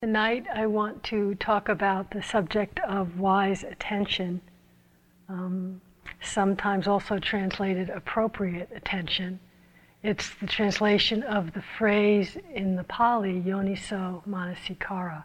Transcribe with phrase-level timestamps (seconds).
[0.00, 4.40] Tonight, I want to talk about the subject of wise attention,
[5.28, 5.80] um,
[6.22, 9.40] sometimes also translated appropriate attention.
[10.04, 15.24] It's the translation of the phrase in the Pali, yoniso manasikara.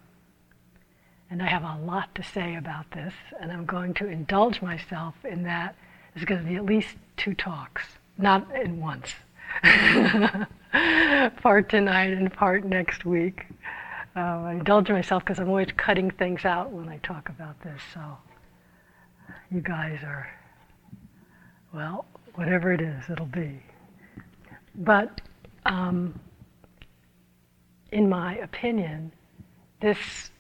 [1.30, 5.14] And I have a lot to say about this, and I'm going to indulge myself
[5.24, 5.76] in that.
[6.16, 7.84] There's going to be at least two talks,
[8.18, 9.14] not in once.
[11.44, 13.46] part tonight and part next week.
[14.16, 17.82] Uh, I indulge myself because I'm always cutting things out when I talk about this.
[17.94, 18.00] So
[19.50, 20.30] you guys are,
[21.74, 23.64] well, whatever it is, it'll be.
[24.76, 25.22] But
[25.66, 26.20] um,
[27.92, 29.12] in my opinion,
[29.82, 30.32] this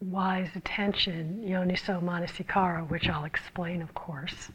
[0.00, 4.50] wise attention, yoniso manasikara, which I'll explain, of course,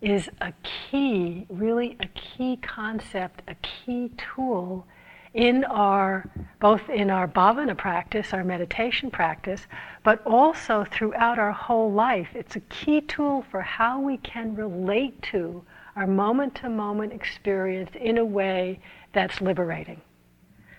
[0.00, 4.86] is a key, really a key concept, a key tool
[5.34, 6.28] in our
[6.60, 9.66] both in our bhavana practice, our meditation practice,
[10.02, 12.28] but also throughout our whole life.
[12.34, 15.62] It's a key tool for how we can relate to
[15.94, 18.80] our moment to moment experience in a way
[19.12, 20.00] that's liberating.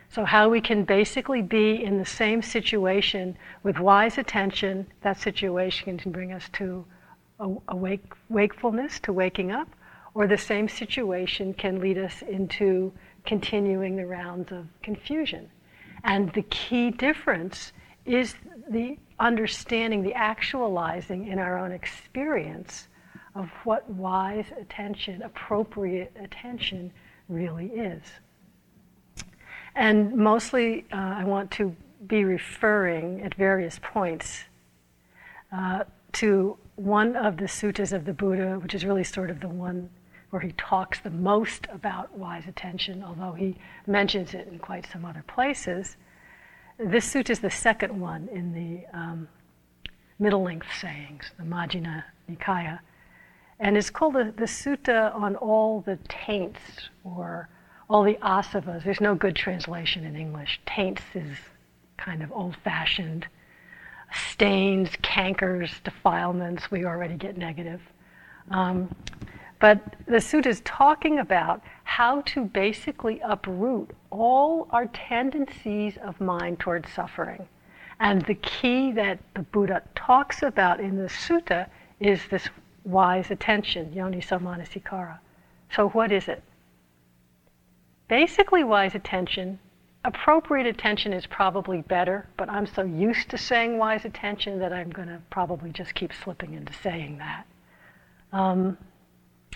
[0.10, 5.98] So, how we can basically be in the same situation with wise attention, that situation
[5.98, 6.86] can bring us to
[7.68, 9.70] awake, wakefulness, to waking up,
[10.14, 12.92] or the same situation can lead us into
[13.26, 15.50] continuing the rounds of confusion.
[16.04, 17.74] And the key difference
[18.06, 18.36] is
[18.70, 22.88] the understanding, the actualizing in our own experience
[23.36, 26.92] of what wise attention, appropriate attention
[27.28, 28.02] really is.
[29.76, 31.76] And mostly, uh, I want to
[32.08, 34.46] be referring at various points
[35.52, 39.50] uh, to one of the suttas of the Buddha, which is really sort of the
[39.50, 39.90] one
[40.30, 43.56] where he talks the most about wise attention, although he
[43.88, 45.98] mentions it in quite some other places.
[46.78, 49.28] This sutta is the second one in the um,
[50.20, 52.80] middle length sayings, the Majjhima Nikaya.
[53.60, 57.50] And it's called the, the Sutta on all the taints or
[57.90, 58.84] all the asavas.
[58.84, 60.62] There's no good translation in English.
[60.66, 61.38] Taints is
[61.98, 63.28] kind of old fashioned.
[64.32, 67.82] Stains, cankers, defilements, we already get negative.
[68.50, 68.96] Um,
[69.60, 76.60] but the sutta is talking about how to basically uproot all our tendencies of mind
[76.60, 77.48] towards suffering.
[78.00, 81.68] And the key that the Buddha talks about in the sutta
[82.00, 82.48] is this
[82.86, 85.20] wise attention, yoniso manasikara.
[85.76, 86.42] So, what is it?
[88.08, 89.60] Basically, wise attention,
[90.06, 94.90] appropriate attention is probably better, but I'm so used to saying wise attention that I'm
[94.90, 97.46] going to probably just keep slipping into saying that.
[98.32, 98.78] Um,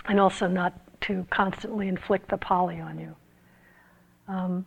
[0.06, 3.16] and also not to constantly inflict the Pali on you.
[4.28, 4.66] Um,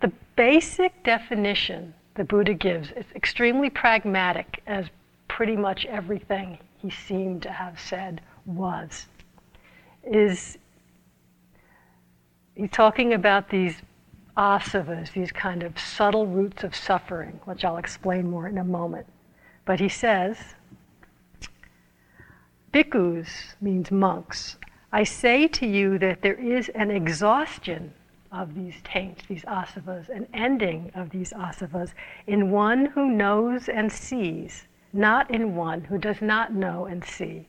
[0.00, 4.86] the basic definition the Buddha gives is extremely pragmatic, as
[5.28, 9.06] pretty much everything he seemed to have said was.
[10.04, 10.58] Is
[12.54, 13.82] he's talking about these
[14.36, 19.06] asavas, these kind of subtle roots of suffering, which I'll explain more in a moment.
[19.64, 20.36] But he says,
[22.72, 24.56] bhikkhus means monks,
[24.92, 27.94] I say to you that there is an exhaustion
[28.30, 31.94] of these taints, these asavas, an ending of these asavas
[32.26, 37.48] in one who knows and sees, not in one who does not know and see.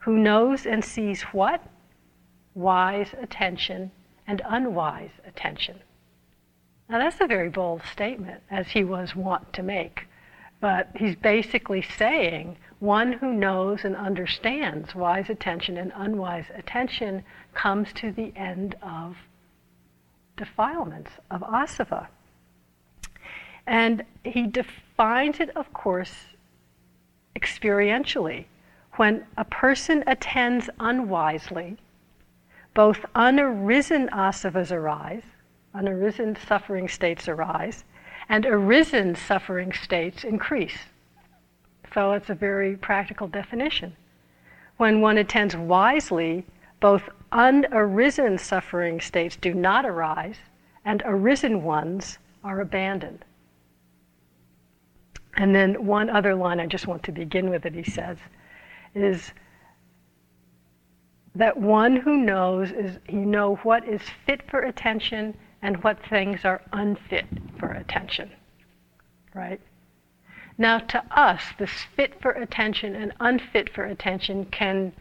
[0.00, 1.62] Who knows and sees what?
[2.54, 3.90] Wise attention
[4.26, 5.80] and unwise attention.
[6.88, 10.07] Now, that's a very bold statement, as he was wont to make.
[10.60, 17.24] But he's basically saying one who knows and understands wise attention and unwise attention
[17.54, 19.16] comes to the end of
[20.36, 22.08] defilements, of asava.
[23.66, 26.26] And he defines it, of course,
[27.36, 28.46] experientially.
[28.92, 31.76] When a person attends unwisely,
[32.74, 35.22] both unarisen asavas arise,
[35.74, 37.84] unarisen suffering states arise,
[38.28, 40.78] and arisen suffering states increase.
[41.94, 43.96] So it's a very practical definition.
[44.76, 46.44] When one attends wisely,
[46.80, 50.36] both unarisen suffering states do not arise,
[50.84, 53.24] and arisen ones are abandoned.
[55.36, 58.18] And then one other line I just want to begin with that he says
[58.94, 59.32] is
[61.34, 66.44] that one who knows is you know what is fit for attention and what things
[66.44, 67.26] are unfit
[67.58, 68.30] for attention.
[69.34, 69.60] Right?
[70.56, 74.92] Now, to us, this fit for attention and unfit for attention can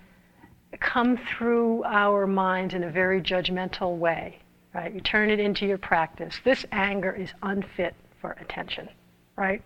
[0.79, 4.39] come through our minds in a very judgmental way,
[4.73, 4.93] right?
[4.93, 6.39] You turn it into your practice.
[6.43, 8.89] This anger is unfit for attention.
[9.35, 9.61] right?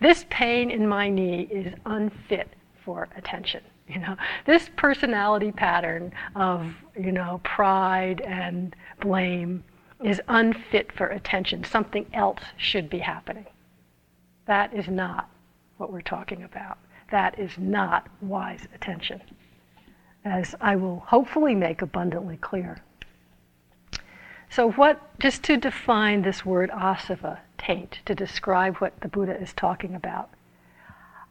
[0.00, 2.48] This pain in my knee is unfit
[2.84, 3.62] for attention.
[3.88, 9.64] You know, this personality pattern of, you know, pride and blame
[10.02, 11.64] is unfit for attention.
[11.64, 13.46] Something else should be happening.
[14.46, 15.28] That is not
[15.76, 16.78] what we're talking about.
[17.10, 19.22] That is not wise attention,
[20.24, 22.78] as I will hopefully make abundantly clear.
[24.50, 29.52] So, what, just to define this word asava, taint, to describe what the Buddha is
[29.52, 30.30] talking about.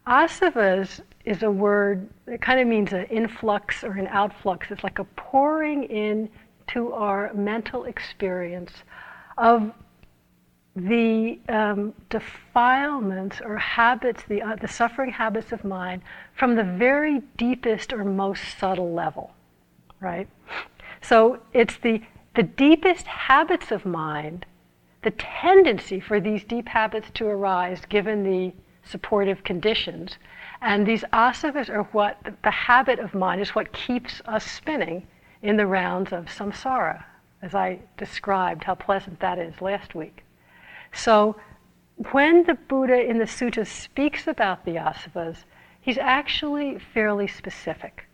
[0.05, 4.71] Asavas is a word that kind of means an influx or an outflux.
[4.71, 6.29] It's like a pouring in
[6.67, 8.71] to our mental experience
[9.37, 9.71] of
[10.75, 16.03] the um, defilements or habits, the, uh, the suffering habits of mind
[16.35, 19.31] from the very deepest or most subtle level,
[19.99, 20.27] right?
[21.01, 22.01] So it's the,
[22.35, 24.45] the deepest habits of mind,
[25.01, 28.53] the tendency for these deep habits to arise given the
[28.83, 30.17] supportive conditions.
[30.61, 35.07] And these asavas are what the habit of mind is what keeps us spinning
[35.41, 37.03] in the rounds of samsara,
[37.41, 40.23] as I described how pleasant that is last week.
[40.93, 41.35] So
[42.11, 45.45] when the Buddha in the sutta speaks about the asavas,
[45.81, 48.07] he's actually fairly specific.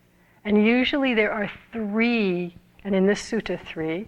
[0.46, 4.08] And usually there are three, and in this sutta, three,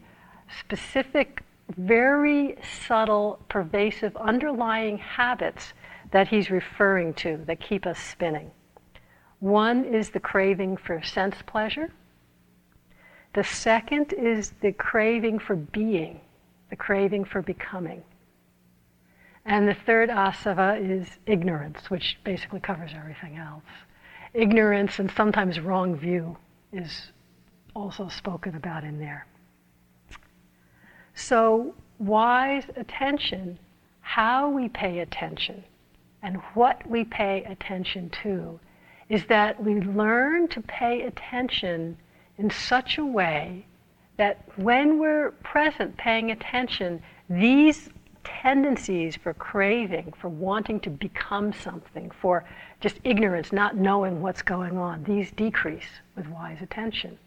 [0.60, 1.42] specific,
[1.78, 2.58] very
[2.88, 5.74] subtle, pervasive, underlying habits
[6.12, 8.52] that he's referring to that keep us spinning.
[9.40, 11.92] One is the craving for sense pleasure.
[13.36, 16.22] The second is the craving for being,
[16.70, 18.02] the craving for becoming.
[19.44, 23.66] And the third asava is ignorance, which basically covers everything else.
[24.34, 26.38] Ignorance and sometimes wrong view
[26.72, 27.12] is
[27.76, 29.28] also spoken about in there.
[31.14, 33.60] So, wise attention,
[34.00, 35.62] how we pay attention,
[36.24, 38.62] and what we pay attention to,
[39.10, 41.98] is that we learn to pay attention
[42.38, 43.66] in such a way
[44.18, 47.90] that when we're present paying attention, these
[48.24, 52.44] tendencies for craving, for wanting to become something, for
[52.80, 57.18] just ignorance, not knowing what's going on, these decrease with wise attention.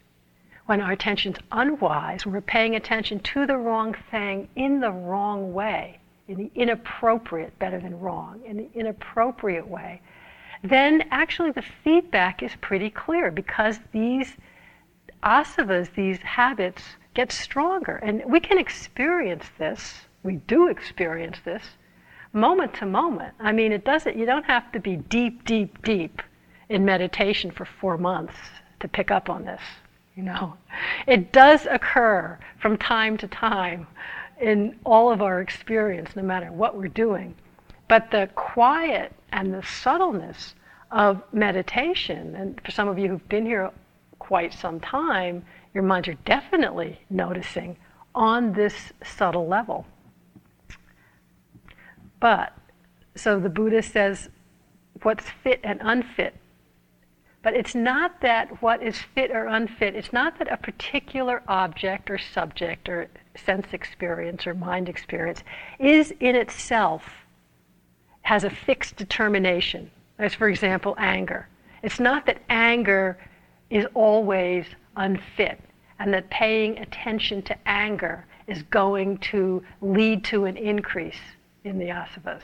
[0.65, 5.99] When our attention's unwise, we're paying attention to the wrong thing in the wrong way,
[6.27, 10.01] in the inappropriate, better than wrong, in the inappropriate way,
[10.63, 14.35] then actually the feedback is pretty clear because these
[15.23, 16.83] asavas, these habits,
[17.13, 17.97] get stronger.
[17.97, 21.63] And we can experience this we do experience this
[22.33, 23.33] moment to moment.
[23.39, 26.21] I mean, it doesn't, you don't have to be deep, deep, deep
[26.67, 28.35] in meditation for four months
[28.81, 29.61] to pick up on this,
[30.15, 30.55] you know.
[31.07, 33.87] It does occur from time to time
[34.39, 37.35] in all of our experience, no matter what we're doing.
[37.87, 40.53] But the quiet and the subtleness
[40.91, 43.71] of meditation, and for some of you who've been here
[44.19, 47.77] quite some time, your minds are definitely noticing
[48.13, 49.85] on this subtle level.
[52.19, 52.53] But,
[53.15, 54.29] so the Buddha says
[55.03, 56.35] what's fit and unfit.
[57.41, 62.09] But it's not that what is fit or unfit, it's not that a particular object
[62.09, 65.41] or subject or sense experience or mind experience
[65.79, 67.03] is in itself
[68.23, 69.89] has a fixed determination.
[70.17, 71.47] As, for example, anger.
[71.81, 73.17] It's not that anger
[73.69, 75.59] is always unfit
[75.99, 81.19] and that paying attention to anger is going to lead to an increase
[81.63, 82.41] in the asavas,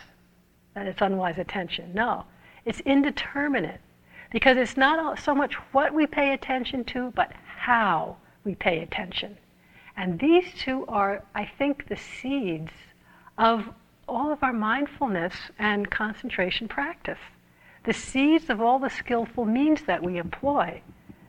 [0.74, 1.92] that it's unwise attention.
[1.94, 2.26] No,
[2.66, 3.82] it's indeterminate
[4.32, 9.38] because it's not so much what we pay attention to, but how we pay attention.
[9.98, 12.72] And these two are, I think, the seeds
[13.38, 13.70] of
[14.08, 17.20] all of our mindfulness and concentration practice.
[17.86, 20.82] The seeds of all the skillful means that we employ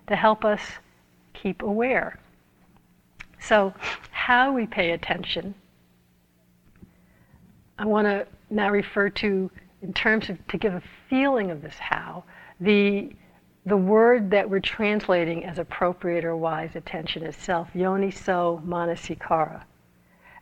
[0.09, 0.61] to help us
[1.35, 2.19] keep aware.
[3.41, 3.75] So,
[4.11, 5.55] how we pay attention
[7.79, 9.51] I want to now refer to,
[9.83, 12.25] in terms of to give a feeling of this how,
[12.61, 13.13] the,
[13.67, 19.63] the word that we're translating as appropriate or wise attention itself, yoniso manasikara.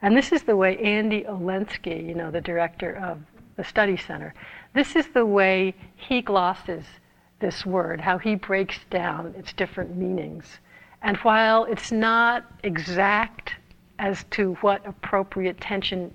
[0.02, 3.18] And this is the way Andy Olendzki, you know, the director of
[3.56, 4.35] the study center,
[4.75, 6.85] this is the way he glosses
[7.40, 10.58] this word, how he breaks down its different meanings.
[11.02, 13.54] And while it's not exact
[13.98, 16.12] as to what appropriate tension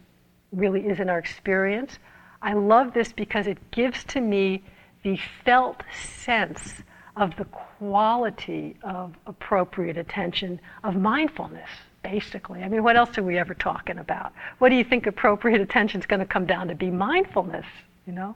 [0.51, 1.99] really is in our experience.
[2.41, 4.63] I love this because it gives to me
[5.03, 5.83] the felt
[6.21, 6.75] sense
[7.15, 11.69] of the quality of appropriate attention, of mindfulness,
[12.03, 12.63] basically.
[12.63, 14.33] I mean, what else are we ever talking about?
[14.59, 16.89] What do you think appropriate attention is going to come down to be?
[16.89, 17.65] Mindfulness,
[18.07, 18.35] you know?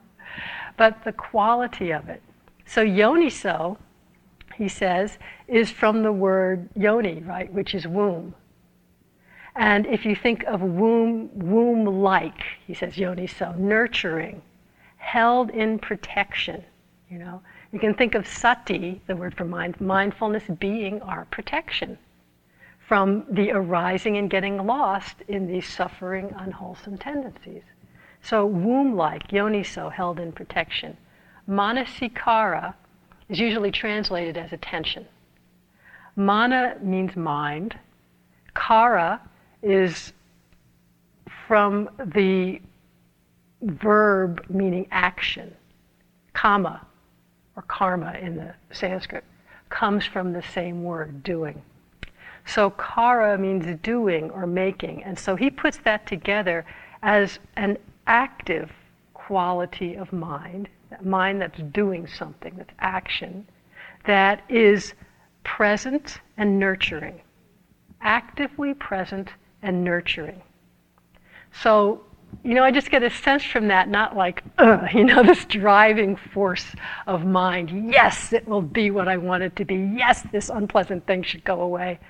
[0.76, 2.22] But the quality of it.
[2.66, 3.76] So yoniso,
[4.56, 5.18] he says,
[5.48, 8.34] is from the word yoni, right, which is womb.
[9.56, 14.42] And if you think of womb, womb-like, he says yoniso, nurturing,
[14.96, 16.64] held in protection,
[17.10, 17.40] you know.
[17.72, 21.98] You can think of sati, the word for mind, mindfulness being our protection
[22.78, 27.62] from the arising and getting lost in these suffering, unwholesome tendencies.
[28.22, 30.96] So womb-like, yoniso, held in protection.
[31.48, 32.74] Manasikara
[33.28, 35.06] is usually translated as attention.
[36.16, 37.78] Mana means mind.
[38.54, 39.20] Kara
[39.62, 40.12] is
[41.46, 42.60] from the
[43.62, 45.54] verb meaning action.
[46.34, 46.80] Kamma,
[47.56, 49.24] or karma in the Sanskrit,
[49.70, 51.62] comes from the same word, doing.
[52.46, 55.02] So kara means doing or making.
[55.04, 56.64] And so he puts that together
[57.02, 58.70] as an active
[59.14, 60.68] quality of mind,
[61.02, 63.46] mind that's doing something, that's action,
[64.06, 64.94] that is
[65.44, 67.20] present and nurturing,
[68.00, 69.30] actively present
[69.62, 70.42] and nurturing.
[71.62, 72.02] So,
[72.42, 74.42] you know, I just get a sense from that, not like,
[74.92, 76.66] you know, this driving force
[77.06, 77.92] of mind.
[77.92, 79.76] Yes, it will be what I want it to be.
[79.96, 82.00] Yes, this unpleasant thing should go away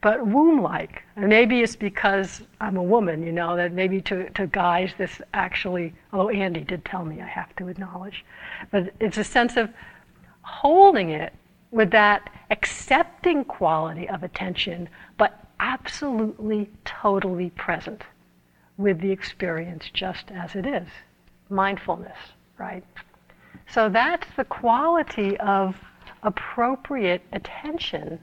[0.00, 1.02] but womb-like.
[1.16, 5.20] And maybe it's because I'm a woman, you know, that maybe to, to guys this
[5.34, 8.24] actually, although Andy did tell me I have to acknowledge,
[8.70, 9.70] but it's a sense of
[10.42, 11.32] holding it
[11.70, 14.88] with that accepting quality of attention,
[15.18, 18.02] but absolutely, totally present
[18.76, 20.86] with the experience just as it is.
[21.50, 22.16] Mindfulness,
[22.56, 22.84] right?
[23.68, 25.76] So that's the quality of
[26.22, 28.18] appropriate attention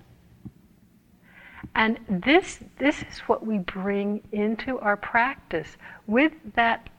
[1.76, 5.76] and this, this is what we bring into our practice
[6.08, 6.90] with that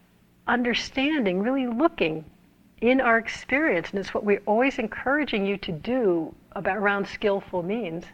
[0.47, 2.25] understanding, really looking
[2.83, 3.89] in our experience.
[3.91, 8.05] And it's what we're always encouraging you to do about around skillful means.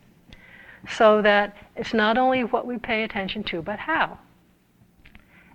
[0.89, 4.19] So that it's not only what we pay attention to, but how.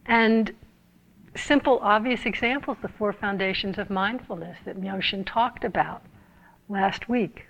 [0.06, 0.54] And
[1.36, 6.02] simple, obvious examples, the four foundations of mindfulness that Myoshin talked about
[6.70, 7.46] last week.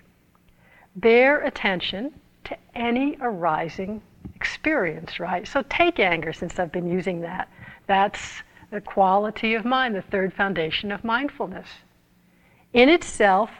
[0.96, 4.02] Bare attention to any arising
[4.34, 5.46] experience, right?
[5.46, 7.48] So take anger, since I've been using that.
[7.86, 11.68] That's the quality of mind, the third foundation of mindfulness.
[12.72, 13.50] In itself,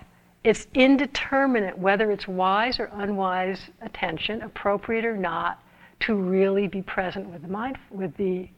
[0.44, 5.62] it's indeterminate whether it's wise or unwise attention, appropriate or not,
[6.00, 8.48] to really be present with the mind, with the,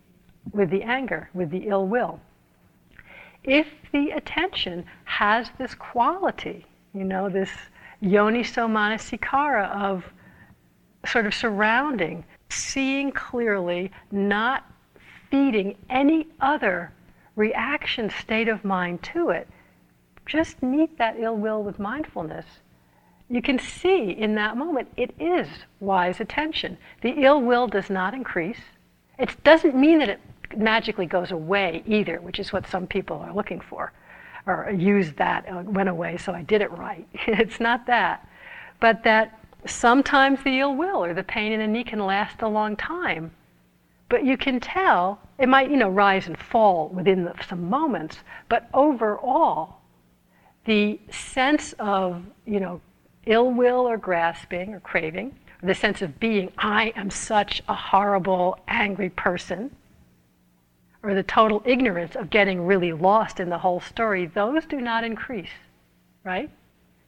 [0.53, 2.21] with the anger, with the ill will.
[3.45, 7.50] If the attention has this quality, you know, this
[8.02, 10.04] yoniso manasikara of
[11.07, 14.71] sort of surrounding, seeing clearly, not
[15.30, 16.92] feeding any other
[17.37, 19.49] reaction state of mind to it.
[20.26, 22.47] Just meet that ill will with mindfulness.
[23.28, 25.47] You can see in that moment it is
[25.78, 26.76] wise attention.
[27.00, 28.61] The ill will does not increase.
[29.19, 30.21] It doesn't mean that it
[30.57, 33.92] magically goes away either, which is what some people are looking for,
[34.50, 37.07] or use that, uh, went away, so I did it right.
[37.26, 38.28] it's not that.
[38.80, 42.49] But that Sometimes the ill will or the pain in the knee can last a
[42.49, 43.30] long time.
[44.09, 48.19] But you can tell, it might, you know, rise and fall within the, some moments,
[48.49, 49.76] but overall,
[50.64, 52.80] the sense of, you know,
[53.26, 58.59] ill will or grasping or craving, the sense of being, I am such a horrible,
[58.66, 59.71] angry person,
[61.02, 65.04] or the total ignorance of getting really lost in the whole story, those do not
[65.04, 65.50] increase,
[66.25, 66.50] right?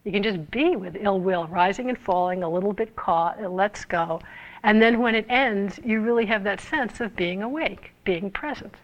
[0.04, 3.50] You can just be with ill will, rising and falling, a little bit caught, it
[3.50, 4.20] lets go.
[4.62, 8.74] And then when it ends, you really have that sense of being awake, being present.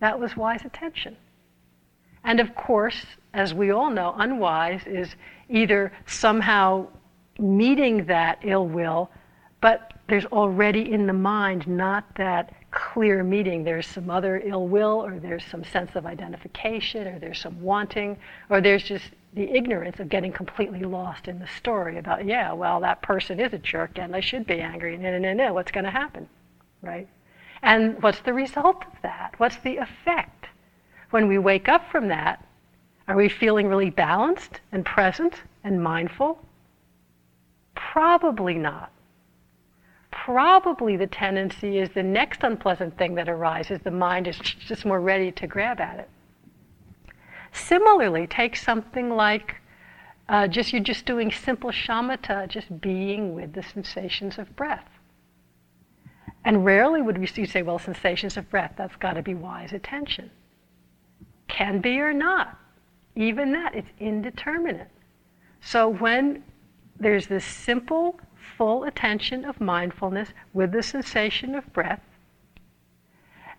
[0.00, 1.16] That was wise attention.
[2.22, 5.14] And of course, as we all know, unwise is
[5.48, 6.86] either somehow
[7.38, 9.10] meeting that ill will,
[9.60, 13.64] but there's already in the mind not that clear meeting.
[13.64, 18.18] There's some other ill will, or there's some sense of identification, or there's some wanting,
[18.50, 19.04] or there's just
[19.34, 23.52] the ignorance of getting completely lost in the story about, yeah, well, that person is
[23.52, 24.96] a jerk and I should be angry.
[24.96, 25.52] No, no, no.
[25.52, 26.28] What's going to happen?
[26.82, 27.08] Right?
[27.62, 29.34] And what's the result of that?
[29.38, 30.46] What's the effect?
[31.10, 32.44] When we wake up from that,
[33.08, 36.38] are we feeling really balanced and present and mindful?
[37.74, 38.92] Probably not.
[40.24, 44.98] Probably the tendency is the next unpleasant thing that arises, the mind is just more
[44.98, 46.08] ready to grab at it.
[47.52, 49.56] Similarly, take something like
[50.30, 54.88] uh, just you're just doing simple shamatha, just being with the sensations of breath.
[56.42, 60.30] And rarely would we say, well, sensations of breath, that's got to be wise attention.
[61.48, 62.58] can be or not.
[63.14, 64.88] Even that, it's indeterminate.
[65.60, 66.44] So when
[66.98, 68.18] there's this simple,
[68.56, 72.02] full attention of mindfulness with the sensation of breath,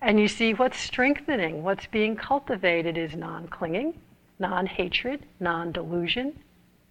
[0.01, 3.99] and you see what's strengthening, what's being cultivated is non clinging,
[4.37, 6.39] non hatred, non delusion.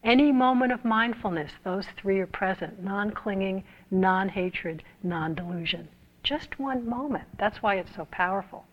[0.02, 5.88] Any moment of mindfulness, those three are present non clinging, non hatred, non delusion.
[6.23, 7.25] Just one moment.
[7.38, 8.66] That's why it's so powerful.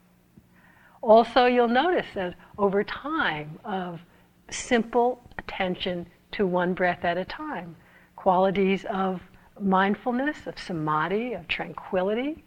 [1.02, 4.02] Also, you'll notice that over time of
[4.50, 7.76] simple attention to one breath at a time,
[8.22, 9.20] qualities of
[9.60, 12.44] mindfulness, of samadhi, of tranquility,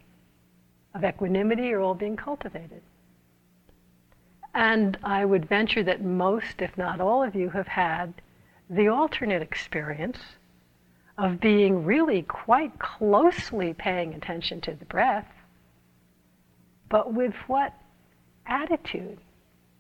[0.94, 2.80] of equanimity are all being cultivated.
[4.54, 8.14] And I would venture that most, if not all of you, have had
[8.70, 10.20] the alternate experience
[11.18, 15.26] of being really quite closely paying attention to the breath,
[16.88, 17.74] but with what
[18.46, 19.18] attitude?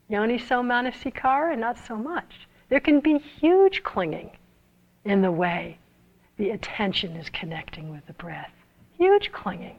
[0.08, 2.48] Yoni so manasikara, not so much.
[2.68, 4.32] There can be huge clinging
[5.04, 5.78] in the way
[6.36, 8.52] the attention is connecting with the breath.
[8.98, 9.76] Huge clinging.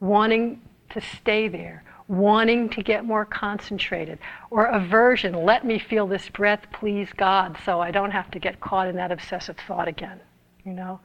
[0.00, 4.18] Wanting to stay there, wanting to get more concentrated,
[4.50, 8.60] or aversion, let me feel this breath, please God, so I don't have to get
[8.60, 10.20] caught in that obsessive thought again
[10.64, 11.00] you know,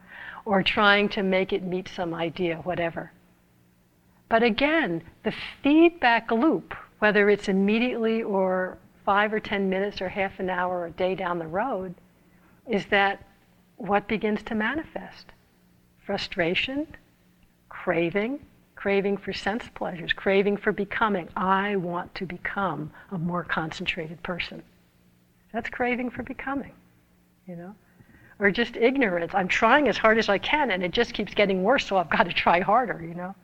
[0.46, 3.12] or trying to make it meet some idea, whatever.
[4.30, 10.40] But again, the feedback loop, whether it's immediately or five or ten minutes or half
[10.40, 11.96] an hour or a day down the road,
[12.68, 13.24] is that
[13.80, 15.26] what begins to manifest?
[16.06, 16.88] Frustration,
[17.70, 18.40] craving,
[18.76, 21.28] craving for sense pleasures, craving for becoming.
[21.36, 24.62] I want to become a more concentrated person.
[25.52, 26.74] That's craving for becoming,
[27.48, 27.74] you know?
[28.40, 29.34] or just ignorance.
[29.36, 32.10] I'm trying as hard as I can and it just keeps getting worse, so I've
[32.10, 33.36] got to try harder, you know?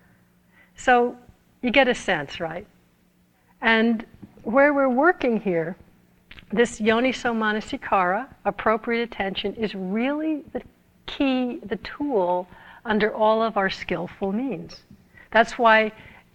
[0.78, 1.18] So
[1.62, 2.66] you get a sense, right?
[3.62, 4.06] And
[4.44, 5.76] where we're working here,
[6.52, 10.62] this yoniso manasikara, appropriate attention, is really the
[11.06, 12.48] key, the tool
[12.86, 14.84] under all of our skillful means.
[15.32, 15.92] That's why,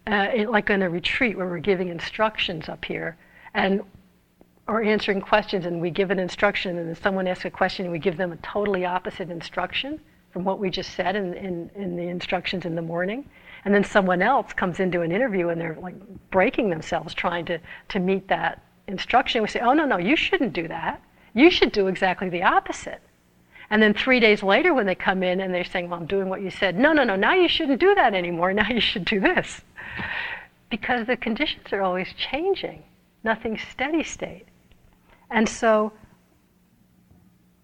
[0.06, 3.16] uh, it, like in a retreat where we're giving instructions up here,
[3.54, 3.82] and
[4.70, 7.92] or answering questions and we give an instruction and then someone asks a question and
[7.92, 11.96] we give them a totally opposite instruction from what we just said in, in, in
[11.96, 13.28] the instructions in the morning.
[13.64, 15.96] And then someone else comes into an interview and they're like
[16.30, 17.58] breaking themselves trying to,
[17.88, 19.42] to meet that instruction.
[19.42, 21.00] We say, oh, no, no, you shouldn't do that.
[21.34, 23.00] You should do exactly the opposite.
[23.70, 26.28] And then three days later, when they come in and they're saying, Well, I'm doing
[26.28, 28.52] what you said, no, no, no, now you shouldn't do that anymore.
[28.60, 29.62] Now you should do this.
[30.70, 32.82] Because the conditions are always changing,
[33.22, 34.46] nothing's steady state.
[35.30, 35.92] And so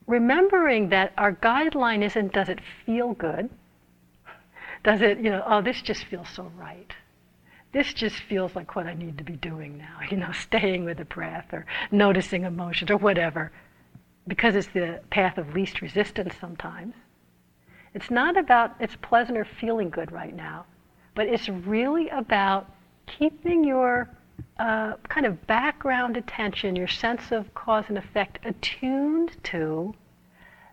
[0.07, 3.51] remembering that our guideline isn't does it feel good?
[4.85, 6.93] Does it, you know, oh, this just feels so right.
[7.77, 10.97] This just feels like what I need to be doing now, you know, staying with
[10.97, 13.53] the breath or noticing emotions or whatever,
[14.27, 16.95] because it's the path of least resistance sometimes.
[17.93, 20.65] It's not about it's pleasant or feeling good right now,
[21.15, 22.67] but it's really about
[23.07, 24.09] keeping your
[24.59, 29.95] uh, kind of background attention, your sense of cause and effect attuned to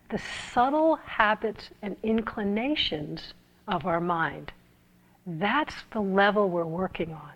[0.08, 0.22] the
[0.54, 3.34] subtle habits and inclinations
[3.68, 4.54] of our mind.
[5.25, 7.31] That's the level we're working on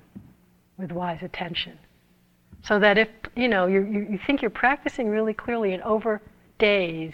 [0.78, 1.78] with wise attention.
[2.63, 6.21] So that if you know you, you think you're practicing really clearly, and over
[6.60, 7.13] days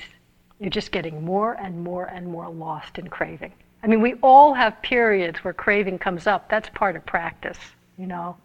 [0.59, 3.51] you're just getting more and more and more lost in craving.
[3.83, 6.49] I mean, we all have periods where craving comes up.
[6.49, 7.57] That's part of practice,
[7.97, 8.38] you know.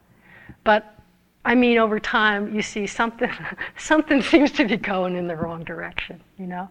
[0.65, 0.99] But
[1.45, 3.31] I mean, over time, you see something,
[3.79, 6.69] something seems to be going in the wrong direction, you know?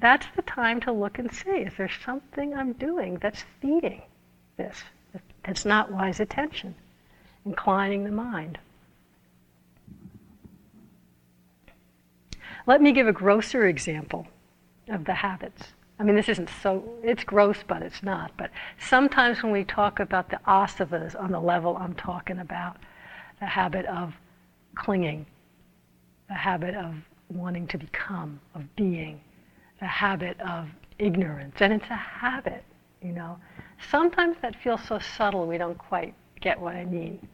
[0.00, 4.02] That's the time to look and see, is there something I'm doing that's feeding
[4.62, 4.82] this?
[5.44, 6.74] That's not wise attention,
[7.44, 8.58] inclining the mind.
[12.66, 14.28] Let me give a grosser example
[14.88, 15.72] of the habits.
[15.98, 18.32] I mean, this isn't so, it's gross, but it's not.
[18.36, 22.76] But sometimes when we talk about the asavas on the level I'm talking about,
[23.40, 24.14] the habit of
[24.74, 25.26] clinging,
[26.28, 26.94] the habit of
[27.28, 29.20] wanting to become, of being,
[29.80, 31.56] the habit of ignorance.
[31.60, 32.64] And it's a habit,
[33.02, 33.38] you know.
[33.90, 37.26] Sometimes that feels so subtle we don't quite get what I mean.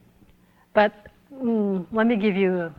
[0.73, 0.93] But
[1.33, 2.73] mm, let me give you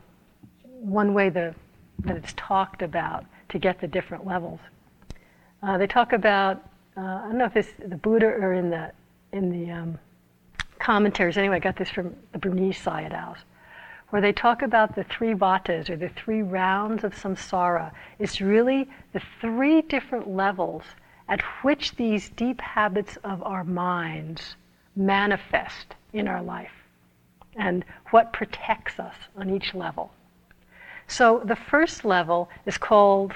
[0.81, 1.55] one way the,
[2.01, 4.61] that it's talked about to get the different levels.
[5.63, 6.63] Uh, they talk about,
[6.97, 8.93] uh, I don't know if it's the Buddha or in the,
[9.33, 9.99] in the um,
[10.79, 13.39] commentaries, anyway, I got this from the Burmese Sayadaws,
[14.09, 17.93] where they talk about the three vatas or the three rounds of samsara.
[18.19, 20.85] It's really the three different levels
[21.31, 24.57] at which these deep habits of our minds
[24.97, 26.73] manifest in our life.
[27.57, 30.13] and what protects us on each level.
[31.09, 33.33] So the first level is called,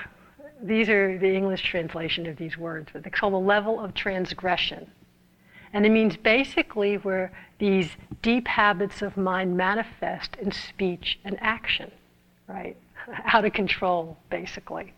[0.63, 4.89] these are the English translation of these words, but it's called the level of transgression.
[5.73, 7.91] And it means basically where these
[8.23, 11.91] deep habits of mind manifest in speech and action,
[12.47, 12.77] right?
[13.25, 14.93] Out of control, basically.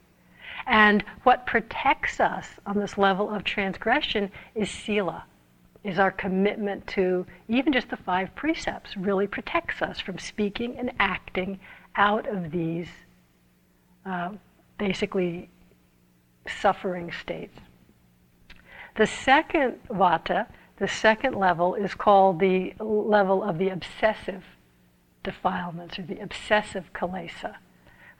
[0.66, 5.24] And what protects us on this level of transgression is sila,
[5.84, 10.92] is our commitment to even just the five precepts, really protects us from speaking and
[10.98, 11.60] acting
[11.94, 12.88] out of these
[14.04, 14.30] uh,
[14.78, 15.48] basically
[16.48, 17.56] suffering states.
[18.96, 20.46] The second vata,
[20.78, 24.44] the second level, is called the level of the obsessive
[25.22, 27.56] defilements or the obsessive kilesa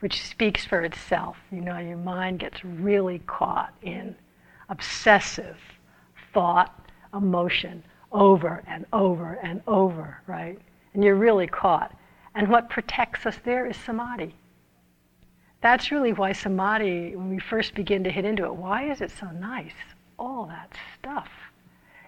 [0.07, 1.37] which speaks for itself.
[1.51, 4.15] You know, your mind gets really caught in
[4.69, 5.57] obsessive
[6.33, 10.61] thought, emotion over and over and over, right?
[10.95, 11.93] And you're really caught.
[12.37, 14.37] And what protects us there is samadhi.
[15.61, 19.11] That's really why samadhi, when we first begin to hit into it, why is it
[19.11, 19.75] so nice?
[20.21, 21.31] All that stuff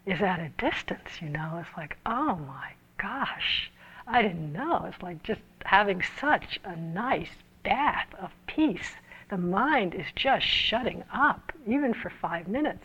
[0.07, 1.59] is at a distance, you know.
[1.61, 3.73] It's like, oh my gosh,
[4.07, 4.85] I didn't know.
[4.87, 7.31] It's like just having such a nice
[7.69, 8.97] bath of peace.
[9.29, 12.85] The mind is just shutting up, even for five minutes.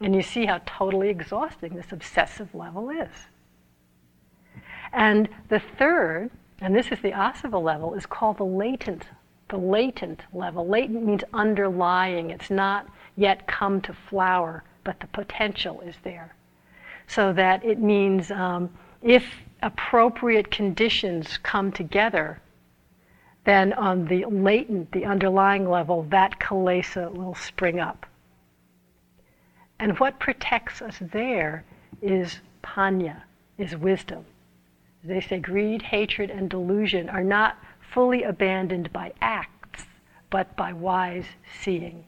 [0.00, 3.08] And you see how totally exhausting this obsessive level is.
[4.92, 9.06] And the third, and this is the asava level, is called the latent,
[9.48, 10.66] the latent level.
[10.66, 12.30] Latent means underlying.
[12.30, 16.34] It's not yet come to flower, but the potential is there.
[17.06, 18.68] So that it means um,
[19.00, 19.24] if
[19.62, 22.42] appropriate conditions come together,
[23.44, 28.06] then on the latent, the underlying level, that kilesa will spring up.
[29.78, 31.64] And what protects us there
[32.00, 33.22] is panya,
[33.58, 34.24] is wisdom.
[35.02, 39.86] They say greed, hatred, and delusion are not fully abandoned by acts,
[40.30, 41.26] but by wise
[41.60, 42.04] seeing.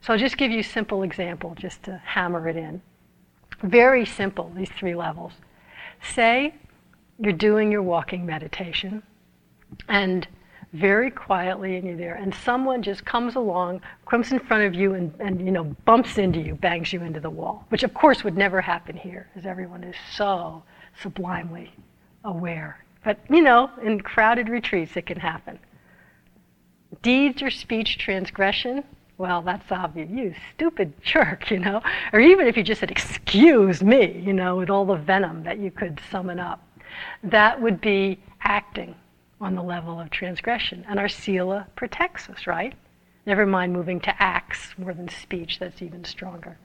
[0.00, 2.80] So I'll just give you a simple example just to hammer it in.
[3.62, 5.32] Very simple, these three levels.
[6.00, 6.54] Say
[7.18, 9.02] you're doing your walking meditation
[9.88, 10.26] and
[10.72, 14.94] very quietly and you're there and someone just comes along comes in front of you
[14.94, 18.24] and, and you know bumps into you bangs you into the wall which of course
[18.24, 20.62] would never happen here as everyone is so
[21.00, 21.70] sublimely
[22.24, 22.82] aware.
[23.04, 25.58] But you know in crowded retreats it can happen.
[27.02, 28.82] Deeds or speech transgression
[29.18, 30.08] well that's obvious.
[30.10, 31.82] You stupid jerk you know.
[32.14, 35.58] Or even if you just said excuse me you know with all the venom that
[35.58, 36.66] you could summon up
[37.22, 38.94] that would be acting
[39.42, 40.84] on the level of transgression.
[40.88, 42.74] And our sila protects us, right?
[43.26, 46.58] Never mind moving to acts more than speech, that's even stronger.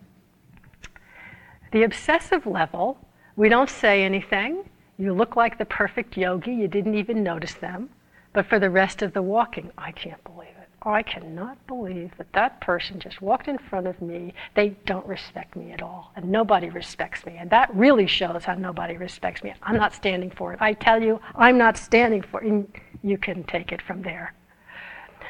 [1.71, 2.97] The obsessive level,
[3.35, 4.69] we don't say anything.
[4.97, 7.89] You look like the perfect yogi, you didn't even notice them.
[8.33, 12.61] But for the rest of the walking, I can't believe I cannot believe that that
[12.61, 14.33] person just walked in front of me.
[14.55, 17.35] They don't respect me at all, and nobody respects me.
[17.37, 19.53] And that really shows how nobody respects me.
[19.63, 20.61] I'm not standing for it.
[20.61, 22.47] I tell you, I'm not standing for it.
[22.47, 22.71] And
[23.03, 24.33] you can take it from there.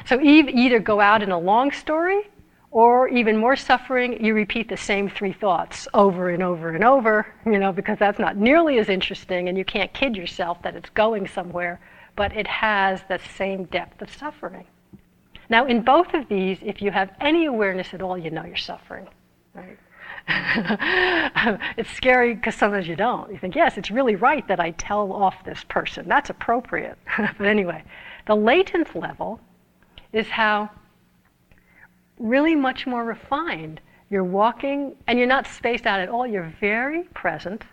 [0.06, 2.28] So eve either go out in a long story,
[2.70, 7.26] or even more suffering, you repeat the same three thoughts over and over and over,
[7.46, 10.90] you know, because that's not nearly as interesting, and you can't kid yourself that it's
[10.90, 11.80] going somewhere,
[12.14, 14.66] but it has the same depth of suffering.
[15.50, 18.56] Now, in both of these, if you have any awareness at all, you know you're
[18.56, 19.08] suffering.
[19.54, 19.78] Right?
[21.78, 23.32] it's scary because sometimes you don't.
[23.32, 26.06] You think, yes, it's really right that I tell off this person.
[26.06, 26.98] That's appropriate.
[27.16, 27.82] but anyway,
[28.26, 29.40] the latent level
[30.12, 30.70] is how
[32.18, 33.80] really much more refined
[34.10, 36.26] you're walking and you're not spaced out at all.
[36.26, 37.64] You're very present.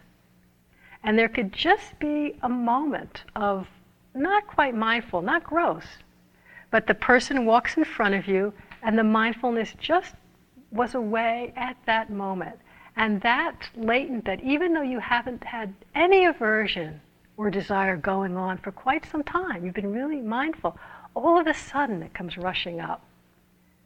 [1.04, 3.68] And there could just be a moment of
[4.14, 5.86] not quite mindful, not gross,
[6.76, 8.52] but the person walks in front of you,
[8.84, 10.14] and the mindfulness just
[10.72, 12.60] was away at that moment.
[12.98, 17.00] And that latent, that even though you haven't had any aversion
[17.38, 20.78] or desire going on for quite some time, you've been really mindful,
[21.14, 23.02] all of a sudden it comes rushing up.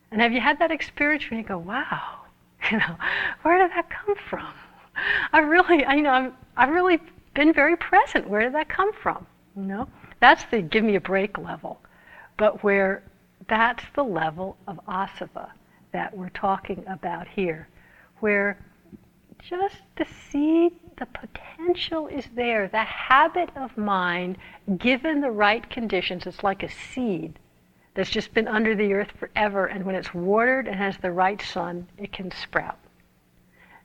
[0.09, 2.21] And have you had that experience when you go, wow,
[2.71, 2.95] you know,
[3.43, 4.51] where did that come from?
[5.31, 6.99] I've really, you know, I've, I've really
[7.35, 8.27] been very present.
[8.27, 9.27] Where did that come from?
[9.55, 9.87] You know,
[10.19, 11.79] that's the give me a break level
[12.39, 13.03] but where
[13.49, 15.51] that's the level of asava
[15.91, 17.67] that we're talking about here,
[18.21, 18.57] where
[19.39, 22.69] just the seed, the potential is there.
[22.69, 24.37] The habit of mind,
[24.77, 27.37] given the right conditions, it's like a seed
[27.93, 31.41] that's just been under the earth forever, and when it's watered and has the right
[31.41, 32.79] sun, it can sprout.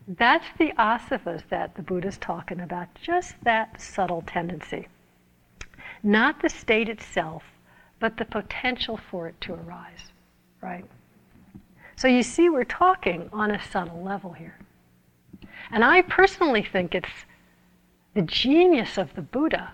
[0.07, 4.87] That's the asavas that the Buddha's talking about, just that subtle tendency.
[6.03, 7.43] Not the state itself,
[8.05, 10.13] but the potential for it to arise,
[10.61, 10.85] right?
[11.97, 14.59] So you see, we're talking on a subtle level here.
[15.71, 17.25] And I personally think it's
[18.13, 19.73] the genius of the Buddha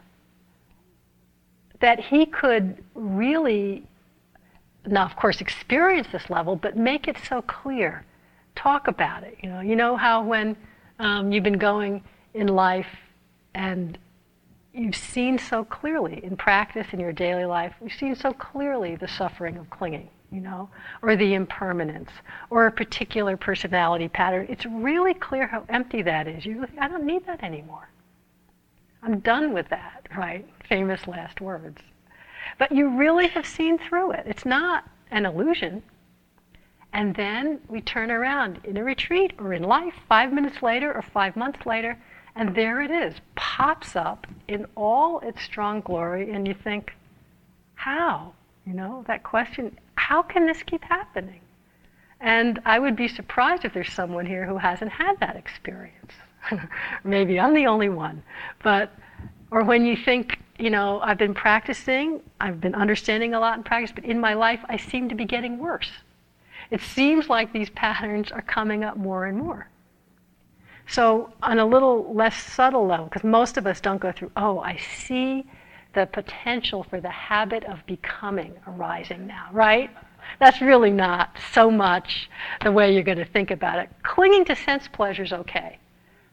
[1.81, 3.83] that he could really,
[4.87, 8.05] now of course, experience this level, but make it so clear.
[8.55, 9.39] Talk about it.
[9.43, 10.57] You know, you know how when
[11.01, 12.95] um, you've been going in life
[13.55, 13.99] and
[14.73, 19.09] you've seen so clearly in practice in your daily life, you've seen so clearly the
[19.09, 20.69] suffering of clinging, you know,
[21.03, 22.11] or the impermanence,
[22.51, 24.47] or a particular personality pattern.
[24.49, 26.47] It's really clear how empty that is.
[26.47, 27.89] You, I don't need that anymore.
[29.03, 30.47] I'm done with that, right?
[30.69, 31.81] Famous last words.
[32.59, 34.25] But you really have seen through it.
[34.27, 35.83] It's not an illusion.
[36.93, 41.03] And then we turn around in a retreat or in life five minutes later or
[41.03, 41.97] five months later,
[42.37, 46.93] and there it is, pops up in all its strong glory, and you think,
[47.75, 48.33] how?
[48.67, 51.41] You know, that question, how can this keep happening?
[52.21, 56.13] And I would be surprised if there's someone here who hasn't had that experience.
[57.05, 58.23] Maybe I'm the only one.
[58.63, 58.93] But,
[59.51, 63.65] or when you think, you know, I've been practicing, I've been understanding a lot in
[63.65, 65.91] practice, but in my life I seem to be getting worse.
[66.71, 69.69] It seems like these patterns are coming up more and more.
[70.91, 74.59] So, on a little less subtle level, because most of us don't go through, oh,
[74.59, 75.45] I see
[75.95, 79.89] the potential for the habit of becoming arising now, right?
[80.41, 82.29] That's really not so much
[82.65, 83.89] the way you're going to think about it.
[84.03, 85.79] Clinging to sense pleasure is okay.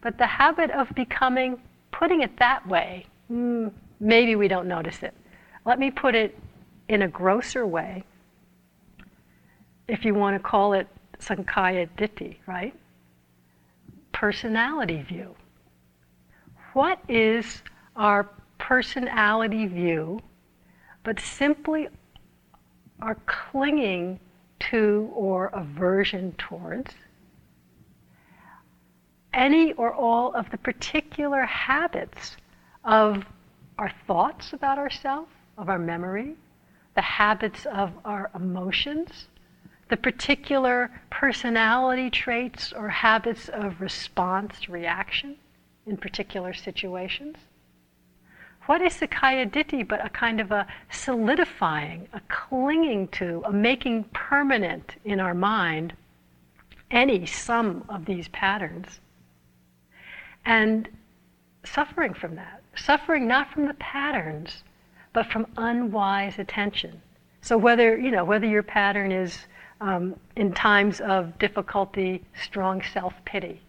[0.02, 5.14] But the habit of becoming, putting it that way, mm, maybe we don't notice it.
[5.66, 6.36] Let me put it
[6.90, 8.04] in a grosser way,
[9.88, 10.88] if you want to call it
[11.20, 12.74] Sakkaya Ditthi, right?
[14.20, 15.36] Personality view.
[16.74, 17.62] What is
[17.96, 20.20] our personality view,
[21.04, 21.88] but simply
[23.02, 24.20] our clinging
[24.72, 26.94] to or aversion towards?
[29.38, 32.36] any or all of the particular habits
[32.84, 33.24] of
[33.78, 36.36] our thoughts about ourselves, of our memory,
[36.96, 39.28] the habits of our emotions,
[39.90, 45.36] the particular personality traits or habits of response, reaction
[45.86, 47.38] in particular situations.
[48.66, 54.04] What is Sakkaya Ditthi but a kind of a solidifying, a clinging to, a making
[54.14, 55.94] permanent in our mind
[56.92, 59.00] any sum of these patterns
[60.46, 60.88] and
[61.64, 62.62] suffering from that.
[62.76, 64.64] Suffering not from the patterns,
[65.14, 67.02] but from unwise attention.
[67.42, 69.48] So whether, you know, whether your pattern is
[69.82, 73.62] um, in times of difficulty, strong self-pity,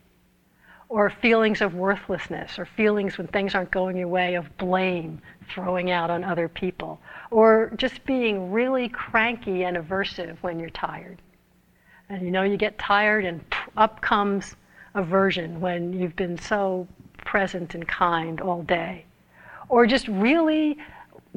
[0.88, 5.20] or feelings of worthlessness, or feelings when things aren't going your way of blame,
[5.52, 6.98] throwing out on other people,
[7.30, 11.20] or just being really cranky and aversive when you're tired.
[12.08, 13.42] And you know, you get tired and
[13.76, 14.56] up comes
[14.94, 16.88] aversion when you've been so
[17.24, 19.04] present and kind all day.
[19.68, 20.78] Or just really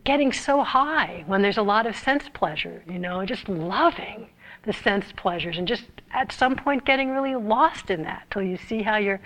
[0.05, 4.29] getting so high when there's a lot of sense pleasure, you know, just loving
[4.63, 8.57] the sense pleasures and just at some point getting really lost in that till you
[8.57, 9.21] see how you're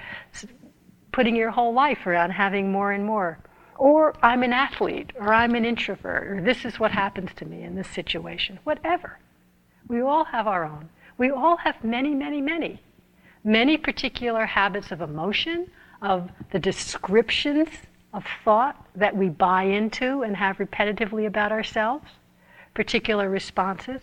[1.11, 3.39] putting your whole life around having more and more.
[3.77, 7.63] Or I'm an athlete, or I'm an introvert, or this is what happens to me
[7.63, 8.59] in this situation.
[8.63, 9.19] Whatever.
[9.89, 10.89] We all have our own.
[11.17, 12.79] We all have many, many, many
[13.45, 15.69] many particular habits of emotion,
[16.01, 17.69] of the descriptions
[18.13, 22.09] of thought that we buy into and have repetitively about ourselves,
[22.73, 24.01] particular responses.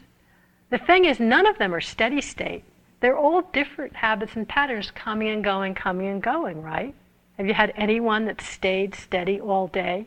[0.73, 2.65] The thing is, none of them are steady state.
[2.99, 6.93] They're all different habits and patterns coming and going, coming and going, right?
[7.39, 10.07] Have you had anyone that stayed steady all day?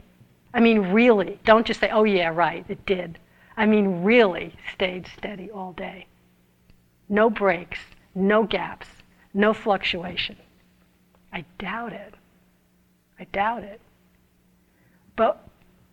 [0.53, 1.39] I mean, really.
[1.45, 3.19] Don't just say, oh, yeah, right, it did.
[3.55, 6.07] I mean, really stayed steady all day.
[7.07, 7.79] No breaks,
[8.13, 8.87] no gaps
[9.35, 10.37] no fluctuation.
[11.31, 12.15] I doubt it.
[13.19, 13.81] I doubt it.
[15.17, 15.45] But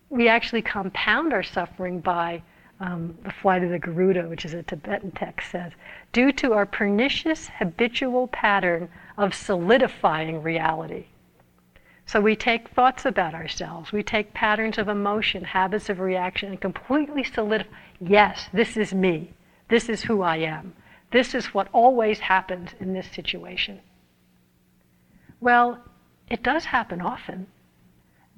[0.08, 2.42] we actually compound our suffering by
[2.82, 5.72] um, the flight of the Garuda, which is a Tibetan text, says,
[6.12, 11.06] due to our pernicious habitual pattern of solidifying reality.
[12.06, 16.60] So we take thoughts about ourselves, we take patterns of emotion, habits of reaction, and
[16.60, 17.70] completely solidify.
[18.00, 19.32] Yes, this is me.
[19.68, 20.74] This is who I am.
[21.12, 23.80] This is what always happens in this situation.
[25.40, 25.78] Well,
[26.28, 27.46] it does happen often.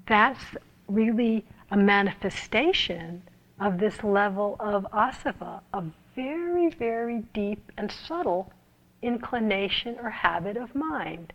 [0.06, 0.44] That's
[0.86, 3.22] really a manifestation
[3.60, 5.82] of this level of asava, a
[6.14, 8.52] very, very deep and subtle
[9.02, 11.32] inclination or habit of mind.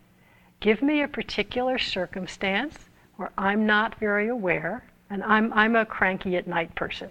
[0.59, 6.35] Give me a particular circumstance where I'm not very aware, and I'm, I'm a cranky
[6.35, 7.09] at night person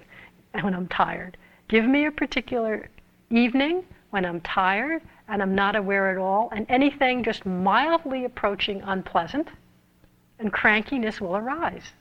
[0.52, 1.36] and when I'm tired.
[1.68, 2.88] Give me a particular
[3.30, 8.80] evening when I'm tired and I'm not aware at all, and anything just mildly approaching
[8.82, 9.48] unpleasant,
[10.38, 11.92] and crankiness will arise.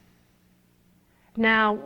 [1.35, 1.77] Now,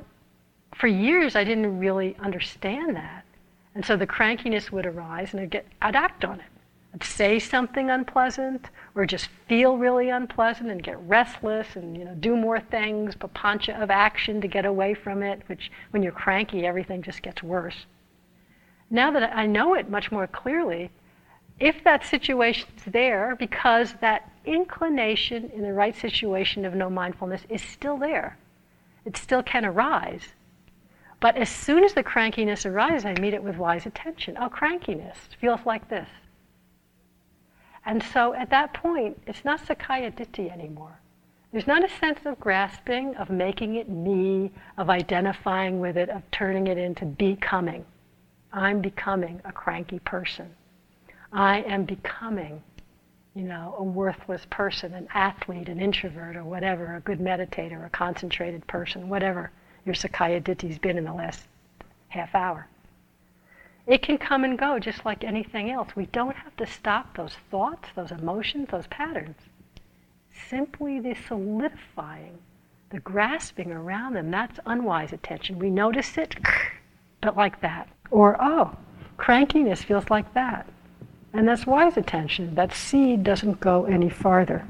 [0.75, 3.25] for years I didn't really understand that.
[3.73, 6.45] And so the crankiness would arise and I'd, get, I'd act on it.
[6.93, 12.15] I'd say something unpleasant or just feel really unpleasant and get restless and you know
[12.15, 16.65] do more things, papancha of action to get away from it, which when you're cranky
[16.65, 17.85] everything just gets worse.
[18.89, 20.89] Now that I know it much more clearly,
[21.61, 27.61] if that situation's there because that inclination in the right situation of no mindfulness is
[27.61, 28.37] still there.
[29.05, 30.33] It still can arise.
[31.21, 34.37] But as soon as the crankiness arises, I meet it with wise attention.
[34.39, 36.09] Oh, crankiness feels like this.
[37.85, 40.99] And so at that point, it's not Sakkaya Ditthi anymore.
[41.51, 46.23] There's not a sense of grasping, of making it me, of identifying with it, of
[46.31, 47.85] turning it into becoming.
[48.51, 50.49] I'm becoming a cranky person.
[51.31, 52.63] I am becoming,
[53.35, 57.89] you know, a worthless person, an athlete, an introvert, or whatever, a good meditator, a
[57.89, 59.51] concentrated person, whatever
[59.85, 61.43] your Sakkaya Ditthi's been in the last
[62.09, 62.67] half hour.
[63.87, 65.95] It can come and go just like anything else.
[65.95, 69.37] We don't have to stop those thoughts, those emotions, those patterns.
[70.49, 72.37] Simply the solidifying,
[72.89, 75.57] the grasping around them, that's unwise attention.
[75.59, 76.35] We notice it,
[77.21, 77.89] but like that.
[78.11, 78.75] Or, oh,
[79.17, 80.67] crankiness feels like that.
[81.33, 82.55] And that's wise attention.
[82.55, 84.65] That seed doesn't go any farther.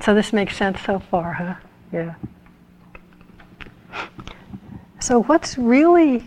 [0.00, 1.54] So this makes sense so far, huh?
[1.92, 2.14] Yeah.
[4.98, 6.24] So what's really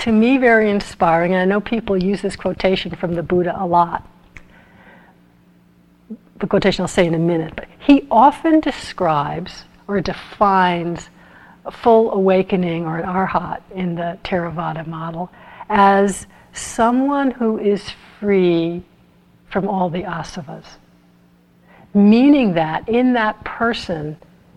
[0.00, 3.66] to me very inspiring, and I know people use this quotation from the Buddha a
[3.66, 4.08] lot.
[6.38, 11.10] The quotation I'll say in a minute, but he often describes or defines
[11.66, 15.30] a full awakening or an arhat in the Theravada model
[15.68, 18.82] as someone who is free
[19.50, 20.64] from all the asavas
[21.94, 24.16] meaning that in that person,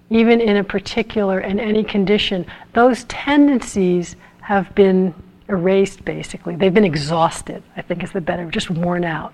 [0.09, 5.13] even in a particular and any condition, those tendencies have been
[5.49, 6.55] erased basically.
[6.55, 9.33] They've been exhausted, I think is the better, just worn out.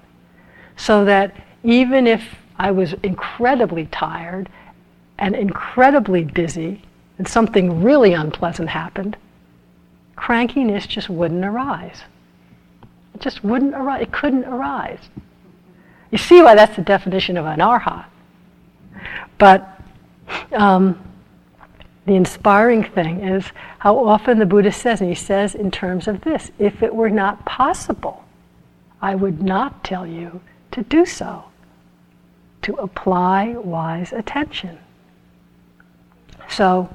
[0.78, 4.50] So that even if I was incredibly tired
[5.18, 6.82] and incredibly busy
[7.18, 9.18] and something really unpleasant happened,
[10.16, 12.02] crankiness just wouldn't arise.
[13.14, 14.04] It just wouldn't arise.
[14.04, 15.10] It couldn't arise.
[16.12, 18.06] You see why that's the definition of an arhat.
[19.38, 19.82] But
[20.52, 21.00] um,
[22.06, 23.46] the inspiring thing is
[23.78, 27.10] how often the Buddha says, and he says in terms of this if it were
[27.10, 28.26] not possible,
[29.02, 30.42] I would not tell you
[30.72, 31.46] to do so,
[32.64, 34.78] to apply wise attention.
[36.50, 36.90] So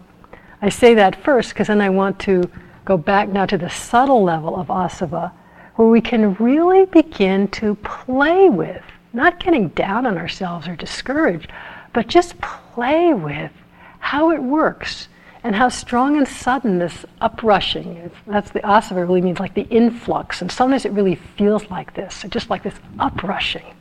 [0.60, 2.50] I say that first because then I want to
[2.84, 5.32] go back now to the subtle level of asava,
[5.76, 8.82] where we can really begin to play with
[9.14, 11.50] not getting down on ourselves or discouraged,
[11.92, 13.52] but just play with
[14.00, 15.08] how it works
[15.44, 18.12] and how strong and sudden this uprushing is.
[18.26, 22.24] That's the asava really means like the influx, and sometimes it really feels like this,
[22.28, 23.74] just like this uprushing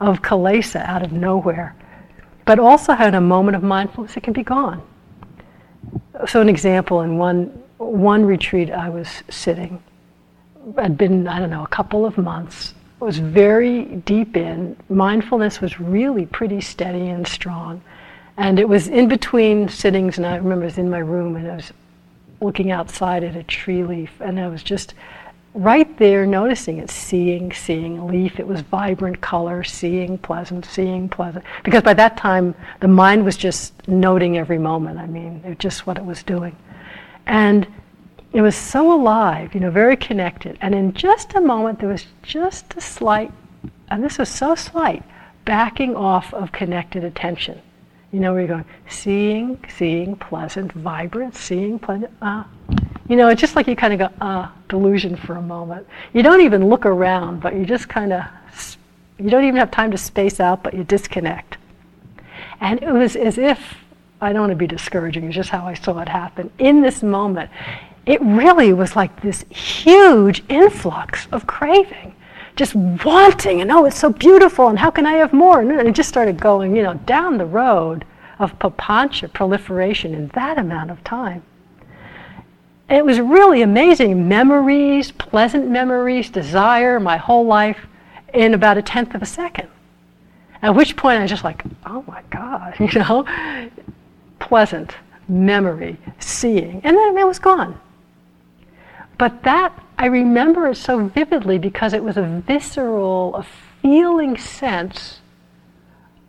[0.00, 1.76] of kilesa out of nowhere.
[2.46, 4.82] But also how in a moment of mindfulness it can be gone.
[6.26, 9.82] So an example in one one retreat I was sitting,
[10.76, 14.76] had been, I don't know, a couple of months, was very deep in.
[14.88, 17.82] Mindfulness was really pretty steady and strong.
[18.36, 21.50] And it was in between sittings, and I remember I was in my room and
[21.50, 21.72] I was
[22.40, 24.94] looking outside at a tree leaf, and I was just
[25.54, 28.40] right there noticing it, seeing, seeing leaf.
[28.40, 31.44] It was vibrant color, seeing pleasant, seeing pleasant.
[31.62, 34.98] Because by that time, the mind was just noting every moment.
[34.98, 36.56] I mean, it just what it was doing.
[37.26, 37.66] And
[38.34, 40.58] it was so alive, you know, very connected.
[40.60, 43.32] And in just a moment, there was just a slight,
[43.88, 45.04] and this was so slight,
[45.44, 47.62] backing off of connected attention.
[48.10, 52.12] You know, where you're going, seeing, seeing, pleasant, vibrant, seeing, pleasant.
[52.20, 52.44] Uh.
[53.08, 55.86] You know, it's just like you kind of go, ah, uh, delusion for a moment.
[56.12, 58.24] You don't even look around, but you just kind of,
[59.18, 61.58] you don't even have time to space out, but you disconnect.
[62.60, 63.76] And it was as if,
[64.20, 66.50] I don't want to be discouraging, it's just how I saw it happen.
[66.58, 67.50] In this moment,
[68.06, 72.14] it really was like this huge influx of craving,
[72.56, 75.60] just wanting, and oh, it's so beautiful, and how can I have more?
[75.60, 78.04] And it just started going, you know, down the road
[78.38, 81.42] of papancha proliferation in that amount of time.
[82.90, 84.28] it was really amazing.
[84.28, 87.86] Memories, pleasant memories, desire, my whole life
[88.34, 89.68] in about a tenth of a second.
[90.60, 93.26] At which point I was just like, oh my God, you know,
[94.38, 94.96] pleasant
[95.28, 97.80] memory, seeing, and then it was gone.
[99.18, 103.46] But that, I remember it so vividly because it was a visceral, a
[103.80, 105.20] feeling sense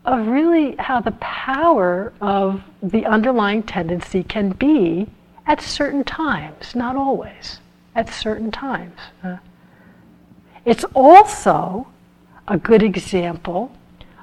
[0.04, 5.08] of really how the power of the underlying tendency can be
[5.46, 7.60] at certain times, not always,
[7.94, 8.98] at certain times.
[9.22, 9.38] Uh,
[10.64, 11.88] it's also
[12.46, 13.72] a good example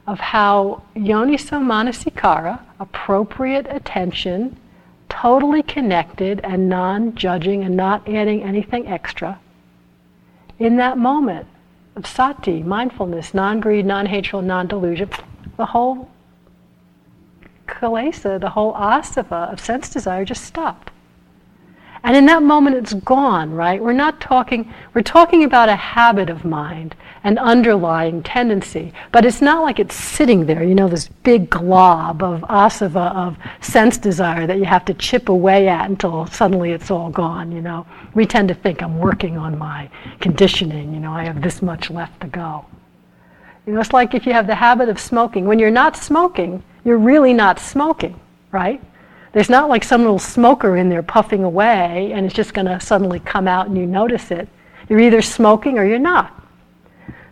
[0.08, 4.58] of how yoniso manasikara, appropriate attention,
[5.22, 9.40] totally connected and non-judging and not adding anything extra,
[10.58, 11.48] in that moment
[11.96, 15.10] of sati, mindfulness, non-greed, non hatred, non-delusion,
[15.58, 16.10] the whole
[17.68, 20.90] kilesa, the whole asava of sense desire just stopped.
[22.06, 23.82] And in that moment, it's gone, right?
[23.82, 29.42] We're not talking, we're talking about a habit of mind, an underlying tendency, but it's
[29.42, 34.46] not like it's sitting there, you know, this big glob of asava, of sense desire
[34.46, 37.86] that you have to chip away at until suddenly it's all gone, you know.
[38.14, 39.90] We tend to think I'm working on my
[40.20, 42.66] conditioning, you know, I have this much left to go.
[43.66, 45.46] You know, it's like if you have the habit of smoking.
[45.46, 48.20] When you're not smoking, you're really not smoking,
[48.52, 48.82] right?
[49.34, 52.80] There's not like some little smoker in there puffing away and it's just going to
[52.80, 54.48] suddenly come out and you notice it.
[54.88, 56.40] You're either smoking or you're not.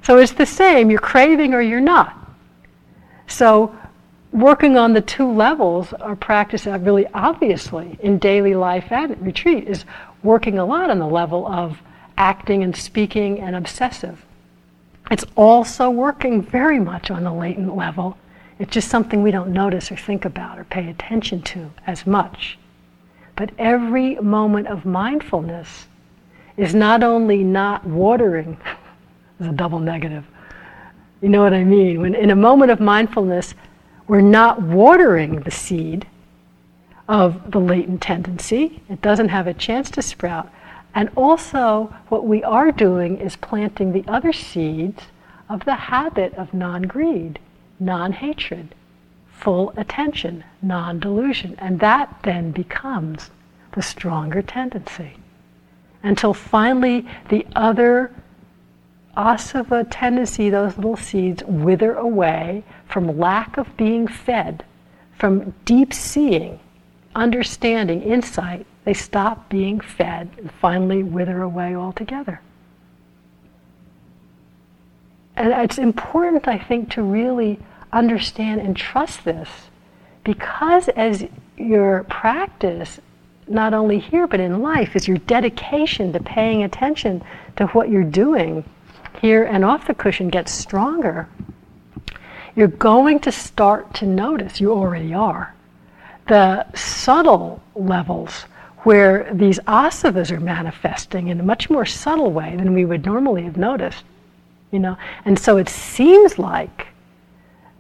[0.02, 2.18] So it's the same, you're craving or you're not.
[3.28, 3.76] So
[4.32, 9.68] working on the two levels are practice uh, really obviously in daily life and retreat
[9.68, 9.86] is
[10.24, 11.78] working a lot on the level of
[12.18, 14.26] acting and speaking and obsessive.
[15.12, 18.18] It's also working very much on the latent level
[18.62, 22.60] it's just something we don't notice or think about or pay attention to as much.
[23.36, 25.88] But every moment of mindfulness
[26.58, 28.60] is not only not watering,
[29.40, 30.28] is a double negative.
[31.22, 32.02] You know what I mean?
[32.02, 33.56] When in a moment of mindfulness,
[34.08, 36.06] we're not watering the seed
[37.10, 38.84] of the latent tendency.
[38.90, 40.52] It doesn't have a chance to sprout.
[40.94, 45.02] And also, what we are doing is planting the other seeds
[45.50, 47.40] of the habit of non greed
[47.82, 48.76] non hatred,
[49.28, 51.56] full attention, non delusion.
[51.58, 53.32] And that then becomes
[53.74, 55.18] the stronger tendency.
[56.04, 58.12] Until finally the other
[59.18, 64.64] asava tendency, those little seeds, wither away from lack of being fed,
[65.18, 66.60] from deep seeing,
[67.16, 68.66] understanding, insight.
[68.84, 72.42] They stop being fed and finally wither away altogether.
[75.36, 77.60] And it's important, I think, to really
[77.94, 79.50] understand and trust this
[80.24, 81.26] because as
[81.58, 83.00] your practice,
[83.48, 87.24] not only here but in life, is your dedication to paying attention
[87.56, 88.64] to what you're doing
[89.20, 91.28] here and off the cushion gets stronger,
[92.56, 95.54] you're going to start to notice, you already are,
[96.28, 98.46] the subtle levels
[98.80, 103.44] where these asavas are manifesting in a much more subtle way than we would normally
[103.44, 104.04] have noticed.
[104.72, 106.88] You know, and so it seems like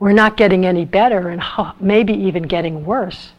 [0.01, 1.43] we're not getting any better and
[1.79, 3.33] maybe even getting worse.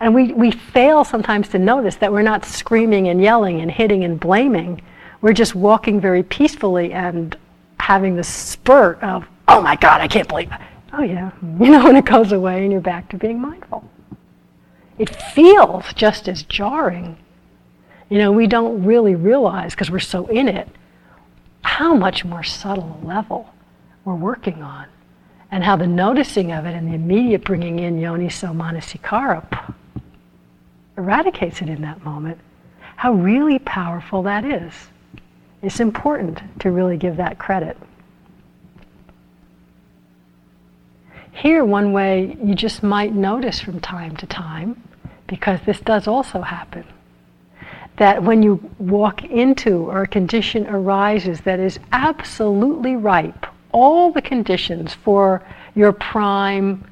[0.00, 4.02] And we, we fail sometimes to notice that we're not screaming and yelling and hitting
[4.02, 4.80] and blaming.
[5.20, 7.36] We're just walking very peacefully and
[7.78, 10.60] having this spurt of, oh my God, I can't believe it.
[10.94, 13.84] Oh yeah, you know, and it goes away and you're back to being mindful.
[14.98, 17.18] It feels just as jarring.
[18.08, 20.66] You know, we don't really realize, because we're so in it,
[21.60, 23.52] how much more subtle a level
[24.06, 24.86] we're working on
[25.50, 29.74] and how the noticing of it and the immediate bringing in yoni yoniso manasikara
[30.96, 32.38] eradicates it in that moment,
[32.96, 34.72] how really powerful that is.
[35.62, 37.76] It's important to really give that credit.
[41.32, 44.82] Here, one way you just might notice from time to time,
[45.26, 46.84] because this does also happen,
[47.96, 54.22] that when you walk into or a condition arises that is absolutely ripe all the
[54.22, 55.42] conditions for
[55.74, 56.84] your prime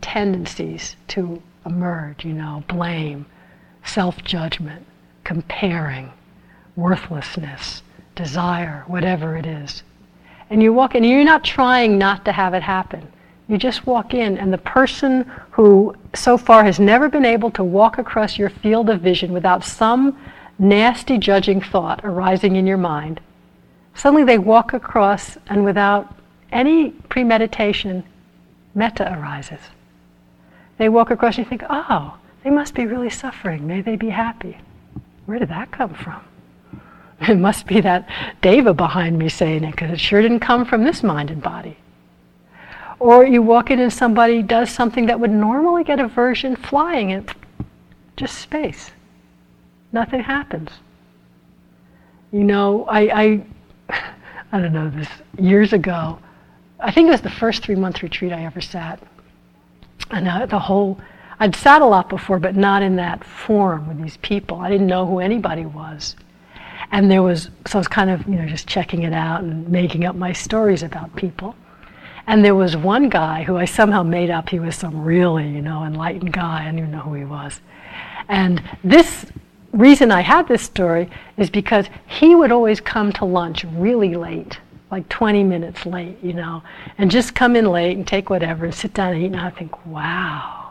[0.00, 3.26] tendencies to emerge, you know, blame,
[3.84, 4.84] self-judgment,
[5.24, 6.12] comparing,
[6.76, 7.82] worthlessness,
[8.14, 9.82] desire, whatever it is.
[10.50, 13.08] And you walk in, and you're not trying not to have it happen.
[13.48, 17.64] You just walk in, and the person who so far has never been able to
[17.64, 20.18] walk across your field of vision without some
[20.58, 23.20] nasty judging thought arising in your mind
[23.94, 26.14] Suddenly they walk across, and without
[26.50, 28.04] any premeditation,
[28.74, 29.60] metta arises.
[30.78, 33.66] They walk across and you think, oh, they must be really suffering.
[33.66, 34.58] May they be happy.
[35.26, 36.22] Where did that come from?
[37.20, 38.08] It must be that
[38.42, 41.78] deva behind me saying it, because it sure didn't come from this mind and body.
[42.98, 47.26] Or you walk in and somebody does something that would normally get aversion flying in
[48.16, 48.90] just space.
[49.92, 50.70] Nothing happens.
[52.32, 53.46] You know, I, I,
[53.88, 55.08] I don't know, this
[55.38, 56.18] years ago,
[56.80, 59.02] I think it was the first three month retreat I ever sat.
[60.10, 61.00] And uh, the whole,
[61.40, 64.58] I'd sat a lot before, but not in that form with these people.
[64.58, 66.16] I didn't know who anybody was.
[66.92, 69.68] And there was, so I was kind of, you know, just checking it out and
[69.68, 71.56] making up my stories about people.
[72.26, 75.62] And there was one guy who I somehow made up he was some really, you
[75.62, 76.62] know, enlightened guy.
[76.62, 77.60] I didn't even know who he was.
[78.28, 79.26] And this
[79.74, 84.58] reason I had this story is because he would always come to lunch really late,
[84.90, 86.62] like 20 minutes late, you know,
[86.98, 89.32] and just come in late and take whatever and sit down and eat.
[89.32, 90.64] And I think, wow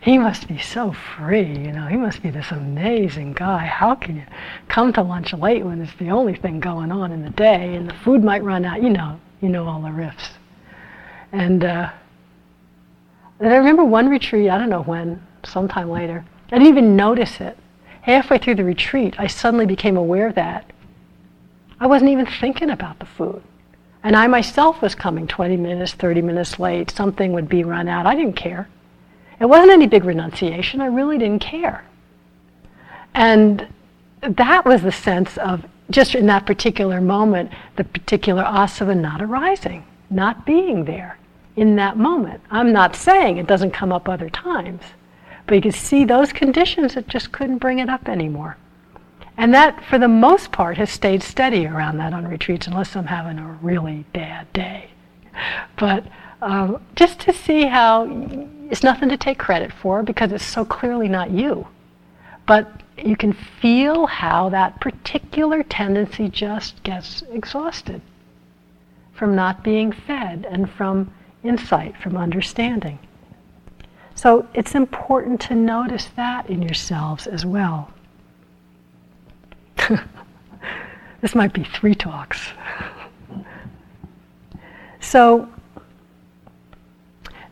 [0.00, 3.66] he must be so free, you know, he must be this amazing guy.
[3.66, 4.24] How can you
[4.68, 7.88] come to lunch late when it's the only thing going on in the day and
[7.88, 8.82] the food might run out?
[8.82, 10.30] You know, you know all the riffs.
[11.32, 11.90] And, uh,
[13.40, 17.40] and I remember one retreat, I don't know when, sometime later, I didn't even notice
[17.40, 17.56] it.
[18.02, 20.70] Halfway through the retreat, I suddenly became aware that
[21.80, 23.42] I wasn't even thinking about the food.
[24.04, 26.90] And I myself was coming 20 minutes, 30 minutes late.
[26.90, 28.06] Something would be run out.
[28.06, 28.68] I didn't care.
[29.40, 30.80] It wasn't any big renunciation.
[30.80, 31.84] I really didn't care.
[33.14, 33.66] And
[34.20, 39.84] that was the sense of, just in that particular moment, the particular asava not arising,
[40.10, 41.18] not being there
[41.56, 42.40] in that moment.
[42.50, 44.82] I'm not saying it doesn't come up other times,
[45.52, 48.56] but you can see those conditions that just couldn't bring it up anymore.
[49.36, 53.04] And that, for the most part, has stayed steady around that on retreats, unless I'm
[53.04, 54.88] having a really bad day.
[55.78, 56.06] But
[56.40, 58.08] um, just to see how
[58.70, 61.68] it's nothing to take credit for because it's so clearly not you.
[62.46, 68.00] But you can feel how that particular tendency just gets exhausted
[69.12, 71.12] from not being fed and from
[71.44, 72.98] insight, from understanding.
[74.22, 77.90] So it's important to notice that in yourselves as well.
[81.20, 82.50] this might be three talks.
[85.00, 85.48] so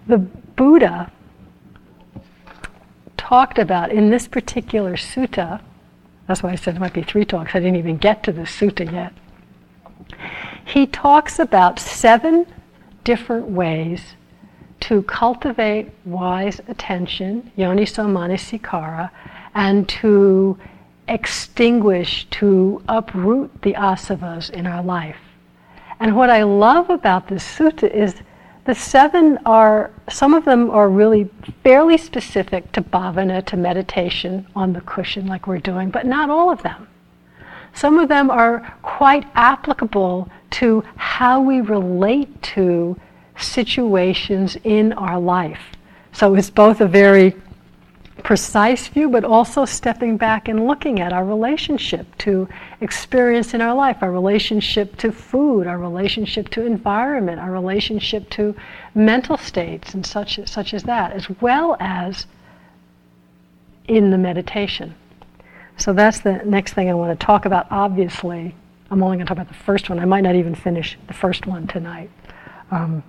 [0.07, 1.11] the Buddha
[3.17, 5.61] talked about in this particular sutta,
[6.29, 8.43] that's why I said it might be three talks, I didn't even get to the
[8.43, 9.13] sutta yet.
[10.65, 12.47] He talks about seven
[13.03, 14.15] different ways
[14.81, 19.11] to cultivate wise attention, yoniso manasikara,
[19.55, 20.59] and to
[21.09, 25.19] extinguish, to uproot the asavas in our life.
[25.99, 28.15] And what I love about this sutta is
[28.65, 31.29] the seven are, some of them are really
[31.63, 36.51] fairly specific to bhavana, to meditation on the cushion, like we're doing, but not all
[36.51, 36.87] of them.
[37.75, 42.97] Some of them are quite applicable to how we relate to
[43.43, 45.61] situations in our life.
[46.13, 47.35] So it's both a very
[48.23, 52.49] precise view, but also stepping back and looking at our relationship to
[52.81, 58.55] experience in our life, our relationship to food, our relationship to environment, our relationship to
[58.95, 62.27] mental states and such, such as that, as well as
[63.89, 64.95] in the meditation.
[65.77, 67.67] So that's the next thing I want to talk about.
[67.71, 68.55] Obviously,
[68.91, 69.99] I'm only going to talk about the first one.
[69.99, 72.11] I might not even finish the first one tonight.
[72.71, 73.03] Um,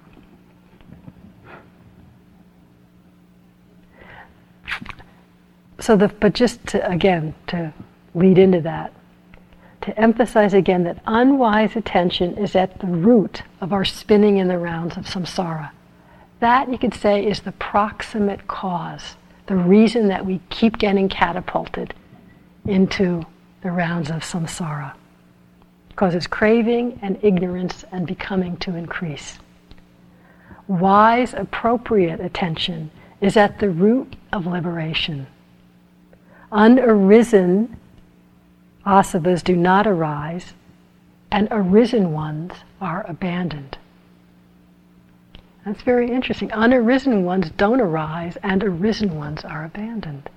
[5.82, 7.74] so the, but just to, again to
[8.14, 8.94] lead into that
[9.82, 14.58] to emphasize again that unwise attention is at the root of our spinning in the
[14.58, 15.72] rounds of samsara.
[16.40, 19.16] That you could say is the proximate cause
[19.48, 21.94] the reason that we keep getting catapulted
[22.66, 23.26] into
[23.64, 24.94] the rounds of samsara.
[25.96, 29.40] Causes craving and ignorance and becoming to increase.
[30.68, 35.28] Wise appropriate attention is at the root of liberation
[36.52, 37.78] Unarisen
[38.86, 40.54] asavas do not arise,
[41.32, 43.78] and arisen ones are abandoned.
[45.66, 46.49] That's very interesting.
[46.49, 50.30] Unarisen ones don't arise, and arisen ones are abandoned.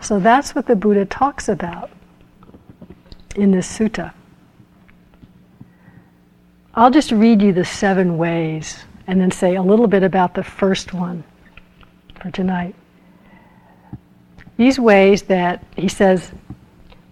[0.00, 1.90] So that's what the Buddha talks about
[3.34, 4.12] in this sutta.
[6.74, 10.42] I'll just read you the seven ways and then say a little bit about the
[10.42, 11.24] first one
[12.20, 12.74] for tonight.
[14.56, 16.32] These ways that he says,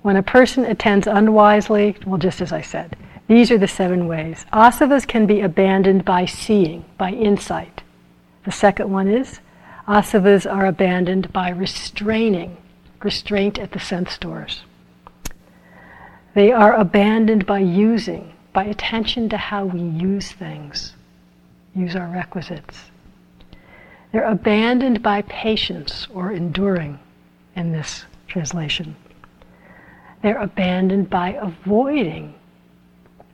[0.02, 2.96] when a person attends unwisely, well, just as I said,
[3.28, 4.44] these are the seven ways.
[4.52, 7.82] Asavas can be abandoned by seeing, by insight.
[8.44, 9.40] The second one is
[9.88, 12.56] asavas are abandoned by restraining,
[13.02, 14.62] restraint at the sense doors.
[16.34, 20.94] They are abandoned by using, by attention to how we use things,
[21.74, 22.90] use our requisites.
[24.12, 26.98] They're abandoned by patience or enduring
[27.56, 28.96] in this translation.
[30.22, 32.34] They're abandoned by avoiding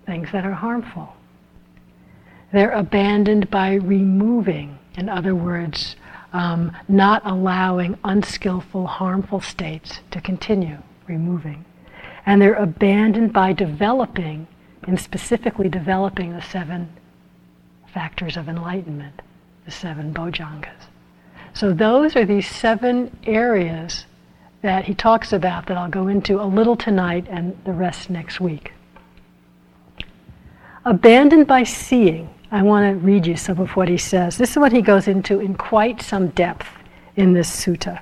[0.06, 1.14] things that are harmful.
[2.52, 5.96] They're abandoned by removing, in other words,
[6.32, 11.64] um, not allowing unskillful, harmful states to continue, removing.
[12.24, 14.46] And they're abandoned by developing,
[14.86, 16.88] and specifically developing the seven
[17.92, 19.20] factors of enlightenment,
[19.64, 20.88] the seven bojjhangas.
[21.52, 24.06] So those are these seven areas
[24.62, 28.40] that he talks about that I'll go into a little tonight and the rest next
[28.40, 28.72] week.
[30.84, 34.38] Abandoned by seeing, I want to read you some of what he says.
[34.38, 36.68] This is what he goes into in quite some depth
[37.16, 38.00] in this sutta.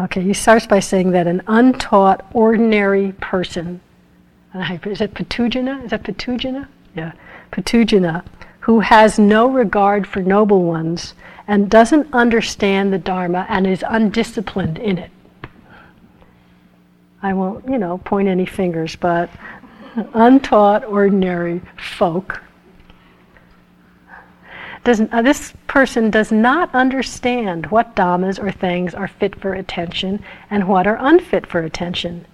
[0.00, 3.80] Okay, he starts by saying that an untaught, ordinary person,
[4.54, 5.84] is that puthujjana?
[5.84, 6.66] Is that puthujjana?
[6.96, 7.12] Yeah,
[7.52, 8.24] puthujjana,
[8.60, 11.14] who has no regard for noble ones
[11.46, 15.10] and doesn't understand the Dharma and is undisciplined in it.
[17.22, 19.30] I won't, you know, point any fingers, but
[20.12, 22.42] untaught, ordinary folk.
[24.84, 30.22] Doesn't, uh, this person does not understand what dhammas or things are fit for attention
[30.50, 32.26] and what are unfit for attention.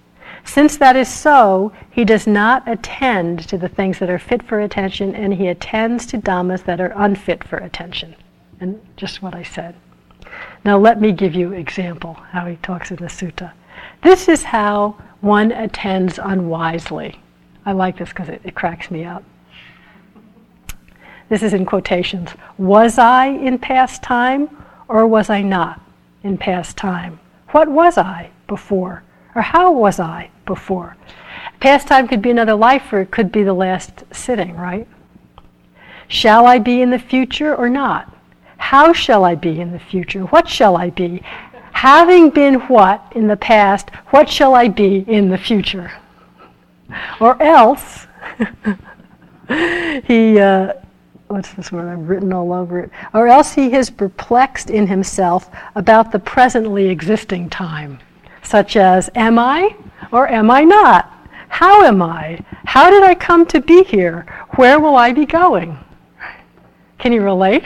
[0.43, 4.59] Since that is so, he does not attend to the things that are fit for
[4.59, 8.15] attention and he attends to dhammas that are unfit for attention.
[8.61, 9.75] And just what I said.
[10.63, 13.51] Now let me give you example how he talks in the sutta.
[14.03, 17.19] This is how one attends unwisely.
[17.65, 19.23] I like this because it, it cracks me up.
[21.27, 22.29] This is in quotations.
[22.57, 25.81] Was I in past time or was I not
[26.23, 27.19] in past time?
[27.49, 29.01] What was I before?
[29.33, 30.97] Or how was I before?
[31.59, 34.87] Past time could be another life or it could be the last sitting, right?
[36.07, 38.13] Shall I be in the future or not?
[38.61, 40.21] How shall I be in the future?
[40.21, 41.23] What shall I be?
[41.81, 45.91] having been what in the past, what shall I be in the future?
[47.19, 48.05] Or else,
[50.05, 50.73] he, uh,
[51.27, 51.91] what's this word?
[51.91, 52.91] I've written all over it.
[53.15, 57.97] Or else he is perplexed in himself about the presently existing time,
[58.43, 59.75] such as, am I
[60.11, 61.11] or am I not?
[61.49, 62.45] How am I?
[62.65, 64.27] How did I come to be here?
[64.55, 65.79] Where will I be going?
[66.99, 67.63] Can you relate?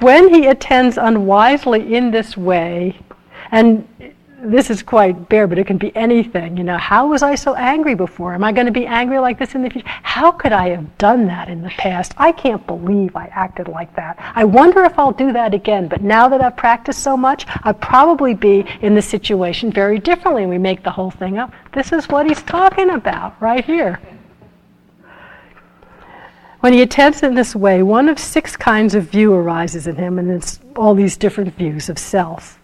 [0.00, 2.98] When he attends unwisely in this way,
[3.50, 3.86] and
[4.42, 6.56] this is quite bare, but it can be anything.
[6.56, 8.34] You know, how was I so angry before?
[8.34, 9.86] Am I going to be angry like this in the future?
[10.02, 12.12] How could I have done that in the past?
[12.16, 14.18] I can't believe I acted like that.
[14.34, 15.86] I wonder if I'll do that again.
[15.86, 20.42] But now that I've practiced so much, I'll probably be in the situation very differently.
[20.42, 21.52] And we make the whole thing up.
[21.72, 24.00] This is what he's talking about right here.
[26.62, 30.16] When he attends in this way, one of six kinds of view arises in him,
[30.20, 32.60] and it's all these different views of self.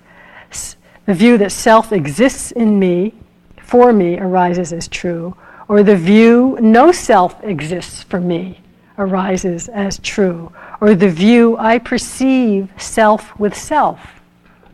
[1.07, 3.13] The view that self exists in me,
[3.61, 5.37] for me, arises as true,
[5.67, 8.61] or the view no self exists for me
[8.99, 14.21] arises as true, or the view I perceive self with self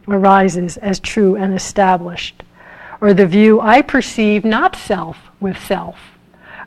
[0.07, 2.43] arises as true and established,
[3.01, 5.97] or the view I perceive not self with self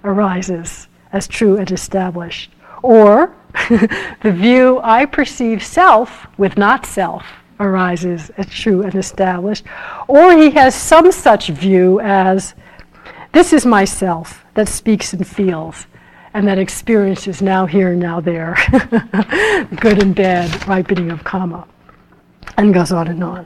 [0.03, 2.51] arises as true and established.
[2.83, 3.35] Or
[3.69, 7.25] the view I perceive self with not self
[7.59, 9.65] arises as true and established.
[10.07, 12.53] Or he has some such view as
[13.31, 15.87] this is myself that speaks and feels
[16.33, 18.55] and that experiences now here, now there,
[19.79, 21.67] good and bad, ripening of karma,
[22.57, 23.45] and goes on and on.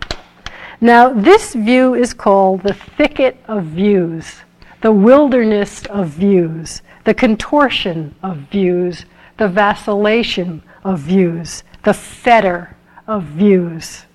[0.82, 4.42] Now, this view is called the thicket of views,
[4.82, 9.06] the wilderness of views the contortion of views,
[9.38, 12.76] the vacillation of views, the fetter
[13.08, 14.06] of views.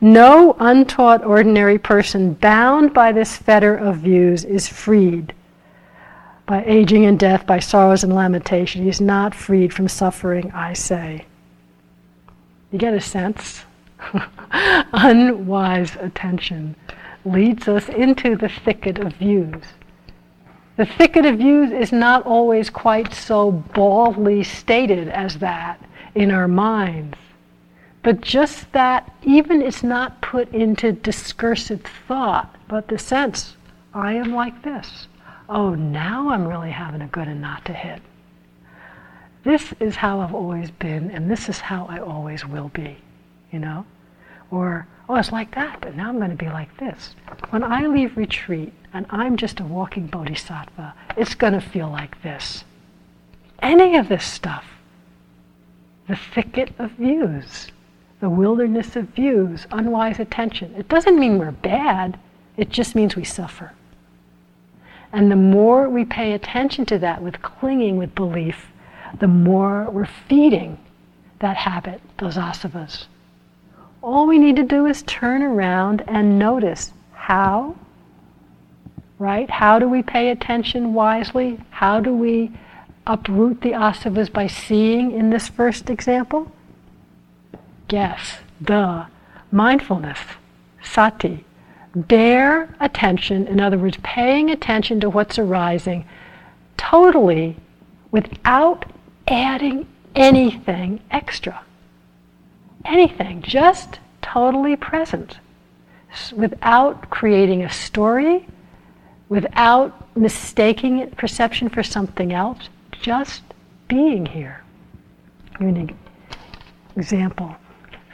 [0.00, 5.32] No untaught ordinary person bound by this fetter of views is freed
[6.46, 8.82] by aging and death, by sorrows and lamentation.
[8.82, 11.24] He is not freed from suffering, I say.
[12.70, 13.64] You get a sense?
[14.92, 16.76] Unwise attention
[17.24, 19.62] leads us into the thicket of views.
[20.76, 25.80] The thicket of views is not always quite so baldly stated as that
[26.14, 27.16] in our minds,
[28.02, 33.56] but just that even it's not put into discursive thought, but the sense,
[33.92, 35.06] I am like this.
[35.48, 38.02] Oh, now I'm really having a good and not to hit.
[39.44, 42.96] this is how I've always been, and this is how I always will be,
[43.52, 43.84] you know?
[44.50, 47.14] Or, oh, it's like that, but now I'm going to be like this.
[47.50, 52.22] When I leave retreat and I'm just a walking bodhisattva, it's going to feel like
[52.22, 52.64] this.
[53.60, 54.64] Any of this stuff,
[56.08, 57.68] the thicket of views,
[58.20, 62.18] the wilderness of views, unwise attention, it doesn't mean we're bad,
[62.56, 63.72] it just means we suffer.
[65.12, 68.66] And the more we pay attention to that with clinging, with belief,
[69.20, 70.78] the more we're feeding
[71.38, 73.06] that habit, those asavas.
[74.04, 77.74] All we need to do is turn around and notice how,
[79.18, 79.48] right?
[79.48, 81.58] How do we pay attention wisely?
[81.70, 82.52] How do we
[83.06, 86.52] uproot the asavas by seeing in this first example?
[87.88, 89.06] Guess, the
[89.50, 90.18] mindfulness,
[90.82, 91.46] sati.
[91.94, 96.04] Bare attention, in other words, paying attention to what's arising
[96.76, 97.56] totally
[98.10, 98.84] without
[99.26, 101.62] adding anything extra.
[102.84, 105.38] Anything, just totally present,
[106.34, 108.46] without creating a story,
[109.28, 113.42] without mistaking perception for something else, just
[113.88, 114.62] being here.
[115.60, 115.96] You an
[116.96, 117.56] example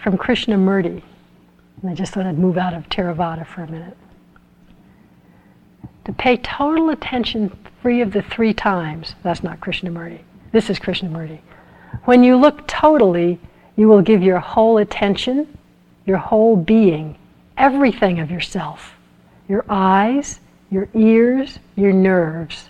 [0.02, 1.02] from Krishnamurti.
[1.82, 3.96] And I just thought I'd move out of Theravada for a minute.
[6.04, 10.20] To pay total attention free of the three times, that's not Krishnamurti.
[10.52, 11.40] This is Krishnamurti.
[12.04, 13.38] When you look totally,
[13.81, 15.57] you will give your whole attention,
[16.05, 17.16] your whole being,
[17.57, 18.95] everything of yourself,
[19.49, 20.39] your eyes,
[20.70, 22.68] your ears, your nerves.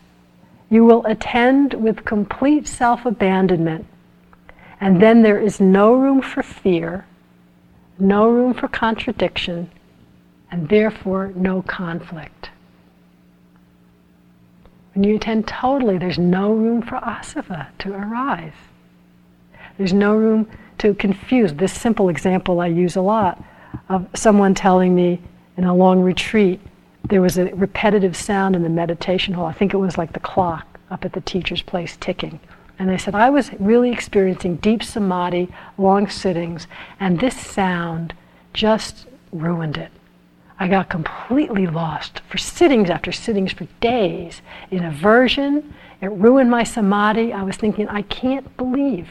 [0.69, 3.87] You will attend with complete self abandonment,
[4.81, 7.05] and then there is no room for fear,
[7.99, 9.69] no room for contradiction,
[10.53, 12.51] and therefore no conflict.
[14.95, 18.53] When you attend totally, there's no room for asava to arise.
[19.77, 20.47] There's no room
[20.81, 21.55] to confuse.
[21.55, 23.43] This simple example I use a lot
[23.89, 25.21] of someone telling me
[25.57, 26.61] in a long retreat,
[27.09, 29.47] there was a repetitive sound in the meditation hall.
[29.47, 32.41] I think it was like the clock up at the teacher's place ticking.
[32.79, 36.67] And they said, I was really experiencing deep samadhi, long sittings,
[36.99, 38.15] and this sound
[38.55, 39.93] just ruined it.
[40.59, 45.75] I got completely lost for sittings after sittings for days in aversion.
[46.01, 47.33] It ruined my samadhi.
[47.33, 49.09] I was thinking, I can't believe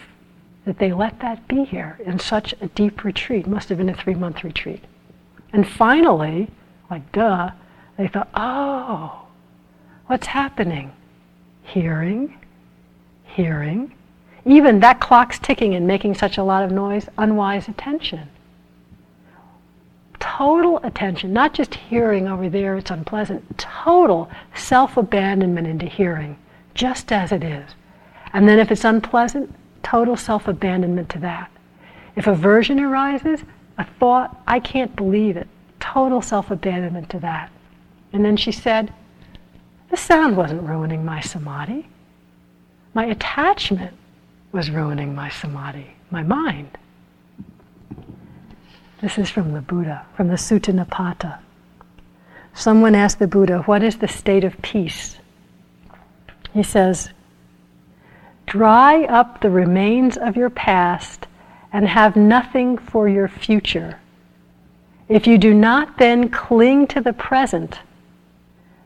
[0.70, 3.48] that they let that be here in such a deep retreat.
[3.48, 4.84] Must have been a three month retreat.
[5.52, 6.50] And finally,
[6.92, 7.50] like duh,
[7.98, 9.26] they thought, oh,
[10.06, 10.92] what's happening?
[11.64, 12.38] Hearing,
[13.24, 13.96] hearing.
[14.46, 18.30] Even that clock's ticking and making such a lot of noise, unwise attention
[20.20, 26.38] total attention, not just hearing over there, it's unpleasant, total self abandonment into hearing,
[26.74, 27.72] just as it is.
[28.34, 29.54] And then if it's unpleasant,
[29.84, 31.52] total self abandonment to that.
[32.16, 33.44] If aversion arises,
[33.78, 35.48] a thought, I can't believe it,
[35.80, 37.50] total self abandonment to that.
[38.14, 38.94] And then she said,
[39.90, 41.88] The sound wasn't ruining my samadhi.
[42.94, 43.94] My attachment
[44.52, 46.78] was ruining my samadhi, my mind.
[49.02, 51.40] This is from the Buddha, from the Sutta Nipata.
[52.54, 55.18] Someone asked the Buddha, What is the state of peace?
[56.54, 57.12] He says,
[58.50, 61.28] Dry up the remains of your past
[61.72, 64.00] and have nothing for your future.
[65.08, 67.78] If you do not then cling to the present,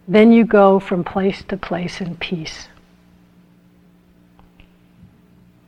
[0.05, 2.67] then you go from place to place in peace.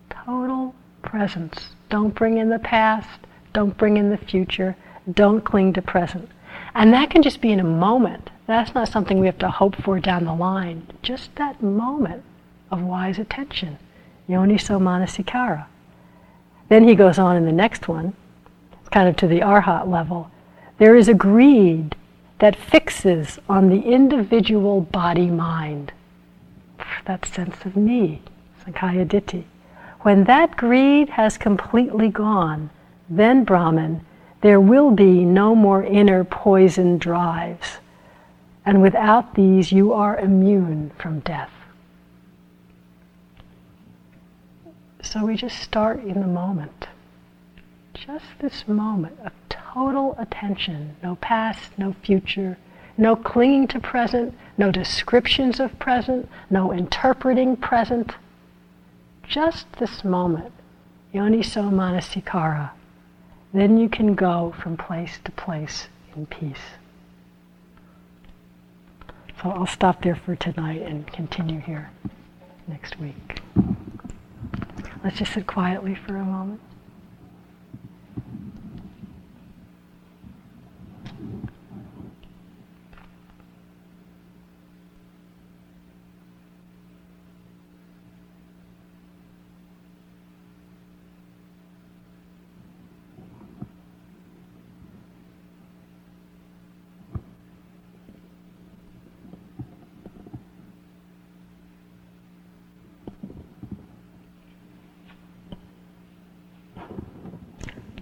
[0.09, 1.69] Total presence.
[1.87, 3.21] Don't bring in the past.
[3.53, 4.75] Don't bring in the future.
[5.09, 6.29] Don't cling to present.
[6.73, 8.29] And that can just be in a moment.
[8.45, 10.85] That's not something we have to hope for down the line.
[11.01, 12.23] Just that moment
[12.69, 13.77] of wise attention.
[14.29, 15.65] Yoniso manasikara.
[16.69, 18.13] Then he goes on in the next one,
[18.91, 20.31] kind of to the arhat level.
[20.77, 21.95] There is a greed
[22.39, 25.91] that fixes on the individual body mind.
[27.05, 28.21] That sense of me,
[28.65, 29.43] Sakkaya Ditthi.
[30.01, 32.69] When that greed has completely gone,
[33.09, 34.05] then Brahman,
[34.41, 37.77] there will be no more inner poison drives.
[38.65, 41.54] And without these, you are immune from death.
[45.05, 46.87] So we just start in the moment.
[47.93, 50.95] Just this moment of total attention.
[51.01, 52.57] No past, no future,
[52.97, 58.13] no clinging to present, no descriptions of present, no interpreting present.
[59.23, 60.51] Just this moment.
[61.13, 62.71] Yoniso manasikara
[63.55, 66.75] then you can go from place to place in peace.
[69.41, 71.89] So I'll stop there for tonight and continue here
[72.67, 73.39] next week.
[75.05, 76.59] Let's just sit quietly for a moment.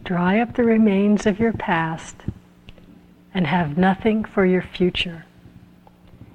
[0.04, 2.18] Dry up the remains of your past
[3.34, 5.26] and have nothing for your future.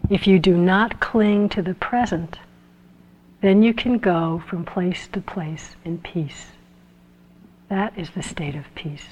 [0.09, 2.39] If you do not cling to the present,
[3.43, 6.47] then you can go from place to place in peace.
[7.69, 9.05] That is the state of peace.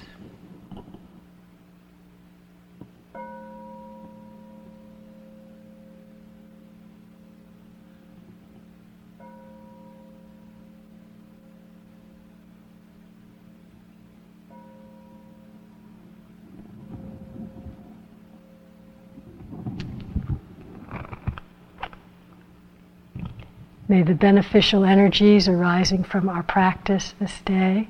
[23.89, 27.89] May the beneficial energies arising from our practice this day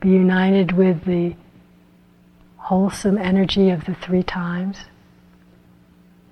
[0.00, 1.36] be united with the
[2.56, 4.78] wholesome energy of the three times.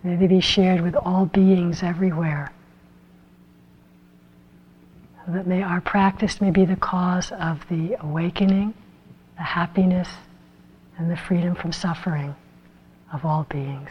[0.02, 2.52] May they be shared with all beings everywhere.
[5.26, 8.72] So that may our practice may be the cause of the awakening,
[9.36, 10.08] the happiness,
[10.96, 12.34] and the freedom from suffering
[13.12, 13.90] of all beings.